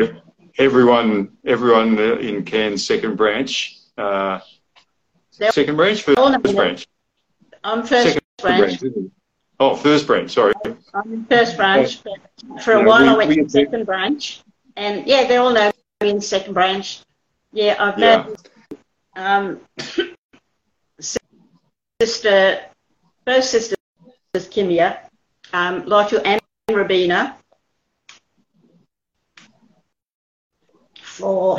ev- 0.00 0.22
everyone 0.56 1.36
everyone 1.44 1.98
in 1.98 2.44
Cairns 2.44 2.86
second 2.86 3.16
branch. 3.16 3.78
Uh, 3.96 4.38
second 5.32 5.74
branch, 5.74 6.02
first 6.02 6.16
know 6.16 6.38
branch, 6.38 6.86
I'm 7.64 7.84
first 7.84 8.12
second 8.12 8.22
branch. 8.40 8.80
branch. 8.80 9.10
Oh, 9.60 9.74
first 9.74 10.06
branch. 10.06 10.32
Sorry. 10.32 10.54
I'm 10.94 11.12
in 11.12 11.24
first 11.26 11.56
branch, 11.56 12.02
but 12.04 12.18
for 12.62 12.74
a 12.74 12.78
Yeah, 12.80 12.86
while 12.86 13.02
we- 13.02 13.08
I 13.08 13.16
went 13.16 13.28
we- 13.30 13.36
to 13.42 13.48
second 13.48 13.86
branch, 13.86 14.40
and 14.76 15.06
yeah, 15.06 15.24
they 15.26 15.36
all 15.36 15.50
know 15.50 15.70
me 16.00 16.10
in 16.10 16.20
second 16.20 16.54
branch. 16.54 17.00
Yeah, 17.52 17.74
I've 17.78 17.98
Yeah. 17.98 18.22
known 18.22 18.36
um, 19.16 19.60
sister, 22.00 22.60
both 23.24 23.44
sisters, 23.44 23.76
Kimia, 24.34 25.00
um, 25.52 25.82
Lotu 25.82 26.20
and 26.24 26.40
Rabina, 26.70 27.34
for 31.02 31.58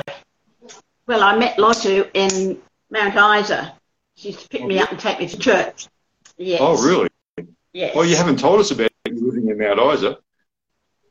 well, 1.06 1.24
I 1.24 1.38
met 1.38 1.58
Lotu 1.58 2.10
in 2.14 2.62
Mount 2.92 3.42
Isa. 3.44 3.74
She 4.16 4.30
used 4.30 4.42
to 4.42 4.48
pick 4.48 4.64
me 4.64 4.80
up 4.80 4.92
and 4.92 5.00
take 5.00 5.20
me 5.20 5.28
to 5.28 5.38
church. 5.38 5.88
Yes. 6.38 6.60
Oh, 6.62 6.82
really? 6.82 7.09
Yes. 7.80 7.96
Well, 7.96 8.04
you 8.04 8.18
haven't 8.18 8.40
told 8.40 8.60
us 8.60 8.72
about 8.72 8.92
living 9.10 9.48
in 9.48 9.58
Mount 9.58 9.80
Isa. 9.80 10.18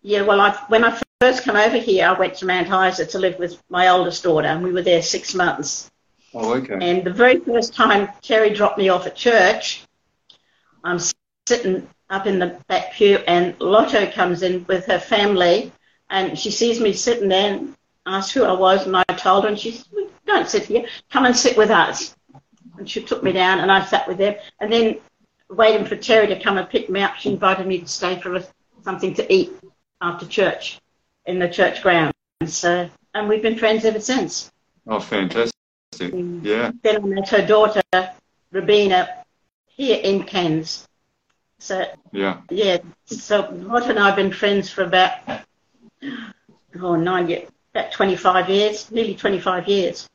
Yeah, 0.02 0.20
well, 0.20 0.38
I, 0.38 0.50
when 0.68 0.84
I 0.84 1.00
first 1.18 1.42
came 1.42 1.56
over 1.56 1.78
here, 1.78 2.06
I 2.06 2.12
went 2.12 2.34
to 2.34 2.44
Mount 2.44 2.68
Isa 2.68 3.06
to 3.06 3.18
live 3.18 3.38
with 3.38 3.58
my 3.70 3.88
oldest 3.88 4.22
daughter, 4.22 4.48
and 4.48 4.62
we 4.62 4.70
were 4.70 4.82
there 4.82 5.00
six 5.00 5.34
months. 5.34 5.90
Oh, 6.34 6.52
okay. 6.56 6.76
And 6.78 7.04
the 7.04 7.10
very 7.10 7.38
first 7.38 7.72
time 7.72 8.10
Terry 8.20 8.50
dropped 8.50 8.76
me 8.76 8.90
off 8.90 9.06
at 9.06 9.16
church, 9.16 9.82
I'm 10.84 11.00
sitting 11.46 11.88
up 12.10 12.26
in 12.26 12.38
the 12.38 12.60
back 12.68 12.92
pew, 12.92 13.16
and 13.26 13.58
Lotu 13.60 14.12
comes 14.12 14.42
in 14.42 14.66
with 14.68 14.84
her 14.84 15.00
family, 15.00 15.72
and 16.10 16.38
she 16.38 16.50
sees 16.50 16.82
me 16.82 16.92
sitting 16.92 17.30
there 17.30 17.54
and 17.54 17.74
asked 18.04 18.34
who 18.34 18.44
I 18.44 18.52
was, 18.52 18.86
and 18.86 18.94
I 18.94 19.04
told 19.04 19.44
her, 19.44 19.48
and 19.48 19.58
she 19.58 19.70
said, 19.70 19.86
"Well, 19.90 20.10
"Don't 20.26 20.46
sit 20.50 20.64
here, 20.64 20.84
come 21.08 21.24
and 21.24 21.34
sit 21.34 21.56
with 21.56 21.70
us." 21.70 22.14
And 22.76 22.88
she 22.88 23.02
took 23.02 23.22
me 23.22 23.32
down, 23.32 23.60
and 23.60 23.72
I 23.72 23.82
sat 23.86 24.06
with 24.06 24.18
them, 24.18 24.34
and 24.60 24.70
then 24.70 24.98
waiting 25.50 25.86
for 25.86 25.96
Terry 25.96 26.26
to 26.28 26.40
come 26.40 26.58
and 26.58 26.68
pick 26.68 26.90
me 26.90 27.00
up, 27.00 27.16
she 27.16 27.30
invited 27.30 27.66
me 27.66 27.80
to 27.80 27.88
stay 27.88 28.20
for 28.20 28.36
a, 28.36 28.44
something 28.82 29.14
to 29.14 29.32
eat 29.32 29.52
after 30.00 30.26
church 30.26 30.78
in 31.26 31.38
the 31.38 31.48
church 31.48 31.82
grounds. 31.82 32.12
So, 32.46 32.88
and 33.14 33.28
we've 33.28 33.42
been 33.42 33.58
friends 33.58 33.84
ever 33.84 34.00
since. 34.00 34.50
Oh, 34.86 35.00
fantastic. 35.00 35.52
Mm. 35.98 36.44
Yeah. 36.44 36.70
Then 36.82 36.96
I 36.96 37.00
met 37.00 37.28
her 37.30 37.46
daughter, 37.46 37.82
Rabina, 38.52 39.08
here 39.66 40.00
in 40.02 40.22
Cairns. 40.24 40.86
So, 41.58 41.84
Yeah. 42.12 42.40
yeah, 42.50 42.78
so 43.06 43.50
Rod 43.52 43.90
and 43.90 43.98
I 43.98 44.06
have 44.06 44.16
been 44.16 44.32
friends 44.32 44.70
for 44.70 44.84
about, 44.84 45.12
oh, 46.80 46.94
nine 46.94 47.28
years, 47.28 47.50
about 47.74 47.90
25 47.90 48.48
years, 48.48 48.90
nearly 48.92 49.14
25 49.14 49.66
years. 49.66 50.08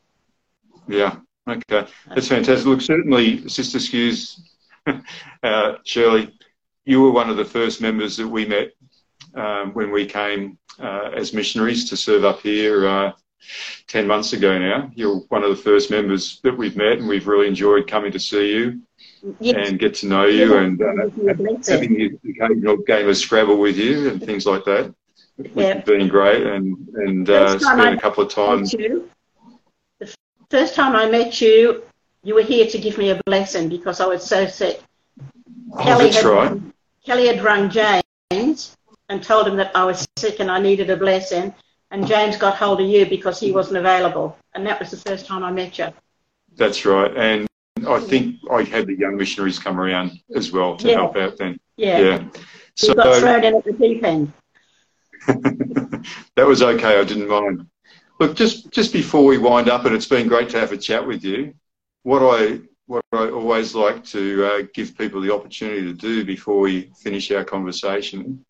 Yeah. 0.88 1.16
Okay. 1.46 1.86
That's 2.08 2.28
fantastic. 2.28 2.66
Look, 2.66 2.80
certainly, 2.80 3.46
Sister 3.48 3.78
Skewes, 3.78 4.40
uh, 5.42 5.74
Shirley, 5.84 6.36
you 6.84 7.00
were 7.02 7.10
one 7.10 7.30
of 7.30 7.36
the 7.36 7.44
first 7.44 7.80
members 7.80 8.16
that 8.16 8.28
we 8.28 8.44
met 8.44 8.72
um, 9.34 9.72
when 9.72 9.90
we 9.90 10.06
came 10.06 10.58
uh, 10.78 11.10
as 11.14 11.32
missionaries 11.32 11.88
to 11.90 11.96
serve 11.96 12.24
up 12.24 12.40
here 12.40 12.86
uh, 12.86 13.12
10 13.88 14.06
months 14.06 14.32
ago 14.32 14.58
now. 14.58 14.90
You're 14.94 15.20
one 15.28 15.42
of 15.42 15.50
the 15.50 15.62
first 15.62 15.90
members 15.90 16.40
that 16.42 16.56
we've 16.56 16.76
met, 16.76 16.98
and 16.98 17.08
we've 17.08 17.26
really 17.26 17.48
enjoyed 17.48 17.86
coming 17.88 18.12
to 18.12 18.18
see 18.18 18.52
you 18.52 18.80
Yes, 19.40 19.68
and 19.68 19.78
get 19.78 19.94
to 19.96 20.06
know 20.06 20.26
you 20.26 20.56
and 20.58 20.80
uh, 20.82 20.86
having 21.66 21.94
the 21.94 22.18
occasional 22.28 22.76
game 22.78 23.08
of 23.08 23.16
Scrabble 23.16 23.56
with 23.56 23.76
you 23.76 24.10
and 24.10 24.22
things 24.22 24.44
like 24.44 24.64
that. 24.66 24.94
Yeah. 25.54 25.76
has 25.76 25.84
been 25.84 26.08
great, 26.08 26.46
and 26.46 26.88
and 26.94 27.28
uh, 27.30 27.58
time 27.58 27.58
spent 27.58 27.80
I 27.80 27.92
a 27.94 28.00
couple 28.00 28.22
of 28.22 28.30
times. 28.30 28.72
you. 28.74 29.10
The 29.98 30.14
first 30.50 30.74
time 30.74 30.94
I 30.94 31.10
met 31.10 31.40
you, 31.40 31.82
you 32.24 32.34
were 32.34 32.42
here 32.42 32.66
to 32.66 32.78
give 32.78 32.98
me 32.98 33.10
a 33.10 33.20
blessing 33.26 33.68
because 33.68 34.00
I 34.00 34.06
was 34.06 34.24
so 34.24 34.46
sick. 34.46 34.82
Oh, 35.72 35.98
that's 35.98 36.16
had, 36.16 36.24
right. 36.24 36.60
Kelly 37.04 37.26
had 37.26 37.44
rung 37.44 37.70
James 37.70 38.76
and 39.08 39.22
told 39.22 39.46
him 39.46 39.56
that 39.56 39.70
I 39.76 39.84
was 39.84 40.06
sick 40.16 40.40
and 40.40 40.50
I 40.50 40.58
needed 40.58 40.90
a 40.90 40.96
blessing. 40.96 41.54
And 41.90 42.06
James 42.06 42.36
got 42.36 42.56
hold 42.56 42.80
of 42.80 42.88
you 42.88 43.06
because 43.06 43.38
he 43.38 43.52
wasn't 43.52 43.76
available. 43.76 44.36
And 44.54 44.66
that 44.66 44.80
was 44.80 44.90
the 44.90 44.96
first 44.96 45.26
time 45.26 45.44
I 45.44 45.52
met 45.52 45.78
you. 45.78 45.88
That's 46.56 46.84
right. 46.84 47.14
And 47.16 47.46
I 47.86 48.00
think 48.00 48.36
I 48.50 48.62
had 48.62 48.86
the 48.86 48.96
young 48.96 49.16
missionaries 49.16 49.58
come 49.58 49.78
around 49.78 50.18
as 50.34 50.50
well 50.50 50.76
to 50.78 50.88
Yeah. 50.88 50.94
help 50.94 51.16
out 51.16 51.36
then. 51.36 51.58
Yeah. 51.76 51.98
Yeah. 51.98 52.24
So, 52.76 52.88
You 52.88 52.94
got 52.94 53.20
thrown 53.20 53.44
in 53.44 53.54
at 53.54 53.64
the 53.64 53.72
deep 53.72 54.02
end. 54.02 54.32
that 55.26 56.46
was 56.46 56.62
okay. 56.62 56.98
I 56.98 57.04
didn't 57.04 57.28
mind. 57.28 57.66
Look, 58.20 58.34
just 58.36 58.70
just 58.70 58.92
before 58.92 59.24
we 59.24 59.38
wind 59.38 59.68
up, 59.68 59.84
and 59.84 59.94
it's 59.94 60.06
been 60.06 60.28
great 60.28 60.48
to 60.50 60.60
have 60.60 60.72
a 60.72 60.76
chat 60.76 61.04
with 61.06 61.24
you. 61.24 61.54
What 62.04 62.22
I 62.22 62.60
what 62.86 63.02
I 63.12 63.30
always 63.30 63.74
like 63.74 64.04
to 64.16 64.46
uh, 64.46 64.62
give 64.74 64.96
people 64.96 65.20
the 65.22 65.34
opportunity 65.34 65.82
to 65.82 65.94
do 65.94 66.24
before 66.24 66.60
we 66.60 66.90
finish 67.02 67.30
our 67.30 67.44
conversation 67.44 68.44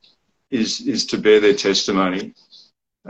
is 0.50 0.80
is 0.80 1.06
to 1.06 1.18
bear 1.18 1.38
their 1.40 1.54
testimony 1.54 2.34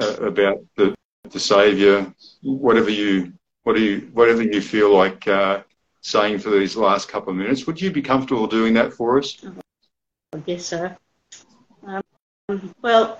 uh, 0.01 0.17
about 0.21 0.59
the 0.77 0.95
the 1.31 1.41
Saviour, 1.41 2.13
whatever 2.43 2.91
you 2.91 3.33
what 3.63 3.75
do 3.75 3.83
you 3.83 4.11
whatever 4.13 4.43
you 4.43 4.61
feel 4.61 4.95
like 4.95 5.27
uh, 5.27 5.63
saying 6.03 6.39
for 6.39 6.51
these 6.51 6.77
last 6.77 7.09
couple 7.09 7.31
of 7.31 7.37
minutes. 7.37 7.67
Would 7.67 7.81
you 7.81 7.91
be 7.91 8.03
comfortable 8.03 8.47
doing 8.47 8.75
that 8.75 8.93
for 8.93 9.19
us? 9.19 9.43
I 10.35 10.39
guess 10.39 10.67
so. 10.67 10.95
Um, 11.87 12.75
well, 12.83 13.19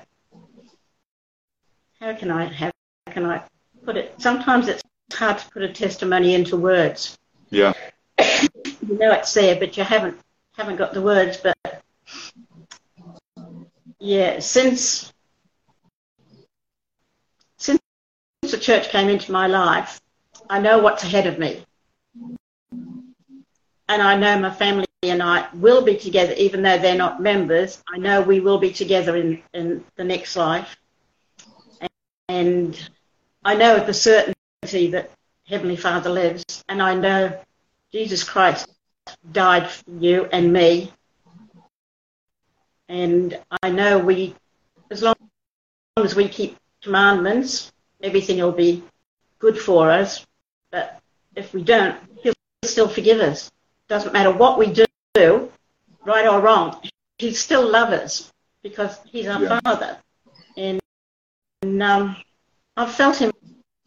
how 2.01 2.13
can 2.13 2.31
I 2.31 2.45
how 2.45 2.71
can 3.11 3.25
I 3.25 3.43
put 3.83 3.97
it? 3.97 4.15
Sometimes 4.19 4.69
it's 4.69 4.83
hard 5.13 5.39
to 5.39 5.51
put 5.51 5.63
a 5.63 5.73
testimony 5.73 6.35
into 6.35 6.57
words. 6.57 7.19
Yeah. 7.51 7.73
You 8.87 8.99
know 8.99 9.13
it's 9.13 9.33
there, 9.33 9.57
but 9.59 9.79
you 9.79 9.83
haven't 9.83 10.21
haven't 10.53 10.77
got 10.77 10.93
the 10.93 11.01
words. 11.01 11.39
But 11.39 11.83
yeah, 13.99 14.39
since 14.41 15.11
since 17.57 17.81
the 18.43 18.59
church 18.59 18.91
came 18.91 19.09
into 19.09 19.33
my 19.33 19.47
life, 19.47 20.03
I 20.51 20.61
know 20.61 20.81
what's 20.81 21.03
ahead 21.03 21.27
of 21.27 21.39
me, 21.39 21.65
and 22.71 24.03
I 24.03 24.17
know 24.19 24.39
my 24.39 24.51
family 24.51 24.87
and 25.03 25.23
I 25.23 25.49
will 25.55 25.83
be 25.83 25.97
together, 25.97 26.35
even 26.35 26.63
though 26.63 26.79
they're 26.79 26.95
not 26.95 27.23
members. 27.23 27.83
I 27.89 27.99
know 27.99 28.23
we 28.23 28.41
will 28.41 28.59
be 28.59 28.73
together 28.73 29.17
in, 29.17 29.43
in 29.53 29.85
the 29.97 30.05
next 30.05 30.37
life. 30.37 30.77
And 32.29 32.79
I 33.45 33.55
know 33.55 33.75
with 33.75 33.89
a 33.89 33.95
certainty 33.95 34.35
that 34.65 35.11
Heavenly 35.47 35.77
Father 35.77 36.09
lives, 36.11 36.65
and 36.69 36.83
I 36.83 36.95
know 36.95 37.39
Jesus 37.93 38.25
Christ 38.25 38.67
died 39.33 39.71
for 39.71 39.91
you 39.91 40.25
and 40.33 40.53
me. 40.53 40.91
And 42.89 43.39
I 43.63 43.71
know 43.71 43.99
we, 43.99 44.35
as 44.91 45.03
long 45.03 45.15
as 45.97 46.15
we 46.15 46.29
keep 46.29 46.57
commandments, 46.83 47.73
everything 48.03 48.39
will 48.39 48.53
be 48.53 48.83
good 49.39 49.59
for 49.59 49.91
us. 49.91 50.25
But 50.71 50.99
if 51.37 51.53
we 51.53 51.63
don't, 51.63 51.99
He'll 52.23 52.33
still 52.65 52.89
forgive 52.89 53.21
us. 53.21 53.51
Doesn't 53.89 54.13
matter 54.13 54.33
what 54.33 54.59
we 54.59 54.73
do, 54.73 55.51
right 56.05 56.27
or 56.27 56.41
wrong, 56.41 56.81
He 57.19 57.35
still 57.35 57.71
loves 57.71 57.93
us 57.93 58.33
because 58.63 58.99
He's 59.05 59.27
our 59.27 59.43
Yeah. 59.43 59.61
Father. 59.61 59.99
And, 60.57 60.81
and 61.63 61.83
um, 61.83 62.17
I've 62.77 62.93
felt 62.93 63.17
Him 63.17 63.31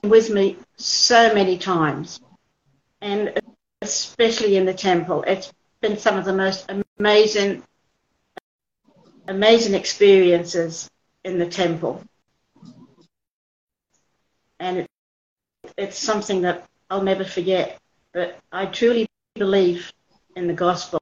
with 0.10 0.30
me 0.30 0.58
so 0.78 1.34
many 1.34 1.58
times, 1.58 2.20
and 3.02 3.40
especially 3.82 4.58
in 4.58 4.66
the 4.66 4.74
temple. 4.74 5.24
It's 5.28 5.52
been 5.82 5.98
some 5.98 6.18
of 6.18 6.26
the 6.26 6.34
most 6.34 6.72
amazing, 7.00 7.64
amazing 9.28 9.74
experiences 9.76 10.90
in 11.24 11.38
the 11.38 11.46
temple. 11.46 12.04
And 14.60 14.80
it, 14.80 14.88
it's 15.78 16.00
something 16.00 16.42
that 16.42 16.68
I'll 16.90 17.04
never 17.04 17.24
forget. 17.24 17.80
But 18.14 18.40
I 18.52 18.66
truly 18.66 19.08
believe 19.36 19.92
in 20.36 20.48
the 20.48 20.54
gospel. 20.54 21.00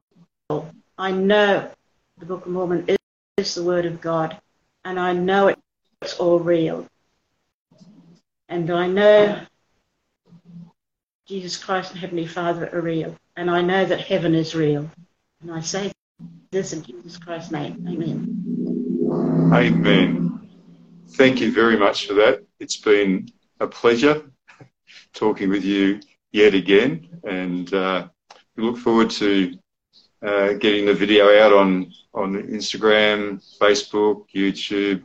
I 0.97 1.11
know 1.11 1.69
the 2.17 2.25
Book 2.25 2.45
of 2.45 2.51
Mormon 2.51 2.85
is, 2.87 2.97
is 3.37 3.55
the 3.55 3.63
Word 3.63 3.85
of 3.85 4.01
God, 4.01 4.37
and 4.83 4.99
I 4.99 5.13
know 5.13 5.53
it's 6.01 6.17
all 6.19 6.39
real. 6.39 6.87
And 8.49 8.69
I 8.69 8.87
know 8.87 9.41
Jesus 11.25 11.57
Christ 11.57 11.91
and 11.91 11.99
Heavenly 11.99 12.27
Father 12.27 12.69
are 12.71 12.81
real. 12.81 13.15
And 13.35 13.49
I 13.49 13.61
know 13.61 13.85
that 13.85 14.01
heaven 14.01 14.35
is 14.35 14.55
real. 14.55 14.89
And 15.41 15.51
I 15.51 15.61
say 15.61 15.91
this 16.51 16.73
in 16.73 16.83
Jesus 16.83 17.17
Christ's 17.17 17.51
name. 17.51 17.85
Amen. 17.89 19.51
Amen. 19.53 20.49
Thank 21.09 21.41
you 21.41 21.51
very 21.51 21.77
much 21.77 22.07
for 22.07 22.13
that. 22.15 22.43
It's 22.59 22.77
been 22.77 23.29
a 23.59 23.67
pleasure 23.67 24.29
talking 25.13 25.49
with 25.49 25.63
you 25.63 25.99
yet 26.31 26.53
again. 26.53 27.07
And 27.23 27.73
uh, 27.73 28.07
we 28.55 28.63
look 28.63 28.77
forward 28.77 29.09
to 29.11 29.57
uh, 30.25 30.53
getting 30.53 30.85
the 30.85 30.93
video 30.93 31.25
out 31.39 31.53
on, 31.53 31.91
on 32.13 32.35
Instagram, 32.43 33.43
Facebook, 33.59 34.25
YouTube. 34.33 35.03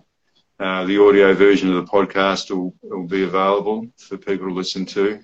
Uh, 0.60 0.84
the 0.84 1.02
audio 1.02 1.32
version 1.34 1.74
of 1.74 1.74
the 1.74 1.90
podcast 1.90 2.50
will, 2.50 2.74
will 2.82 3.06
be 3.06 3.24
available 3.24 3.86
for 3.96 4.16
people 4.16 4.46
to 4.46 4.54
listen 4.54 4.84
to 4.84 5.18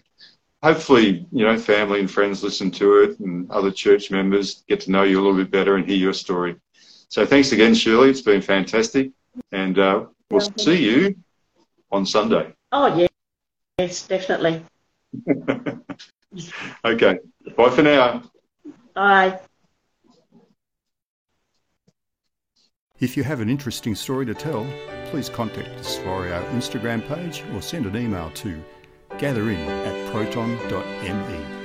hopefully, 0.62 1.26
you 1.30 1.44
know, 1.44 1.56
family 1.56 2.00
and 2.00 2.10
friends 2.10 2.42
listen 2.42 2.70
to 2.72 3.02
it 3.02 3.20
and 3.20 3.48
other 3.50 3.70
church 3.70 4.10
members 4.10 4.64
get 4.68 4.80
to 4.80 4.90
know 4.90 5.04
you 5.04 5.20
a 5.20 5.22
little 5.22 5.36
bit 5.36 5.50
better 5.50 5.76
and 5.76 5.86
hear 5.86 5.96
your 5.96 6.12
story. 6.12 6.56
So 7.08 7.24
thanks 7.24 7.52
again, 7.52 7.74
Shirley. 7.74 8.10
It's 8.10 8.20
been 8.20 8.42
fantastic. 8.42 9.12
And 9.52 9.78
uh, 9.78 10.06
we'll 10.28 10.40
see 10.58 10.82
you 10.82 11.14
on 11.92 12.04
Sunday. 12.04 12.52
Oh, 12.72 12.96
yeah. 12.96 13.06
Yes, 13.78 14.06
definitely. 14.08 14.62
okay. 16.84 17.18
Bye 17.56 17.70
for 17.70 17.82
now. 17.82 18.22
Bye. 18.94 19.38
If 22.98 23.16
you 23.16 23.22
have 23.22 23.40
an 23.40 23.50
interesting 23.50 23.94
story 23.94 24.24
to 24.26 24.34
tell, 24.34 24.66
please 25.10 25.28
contact 25.28 25.68
us 25.78 25.98
via 25.98 26.34
our 26.34 26.44
Instagram 26.50 27.06
page 27.06 27.44
or 27.54 27.62
send 27.62 27.86
an 27.86 27.96
email 27.96 28.30
to 28.30 28.62
gatherin 29.18 29.66
at 29.86 30.12
proton.me. 30.12 31.55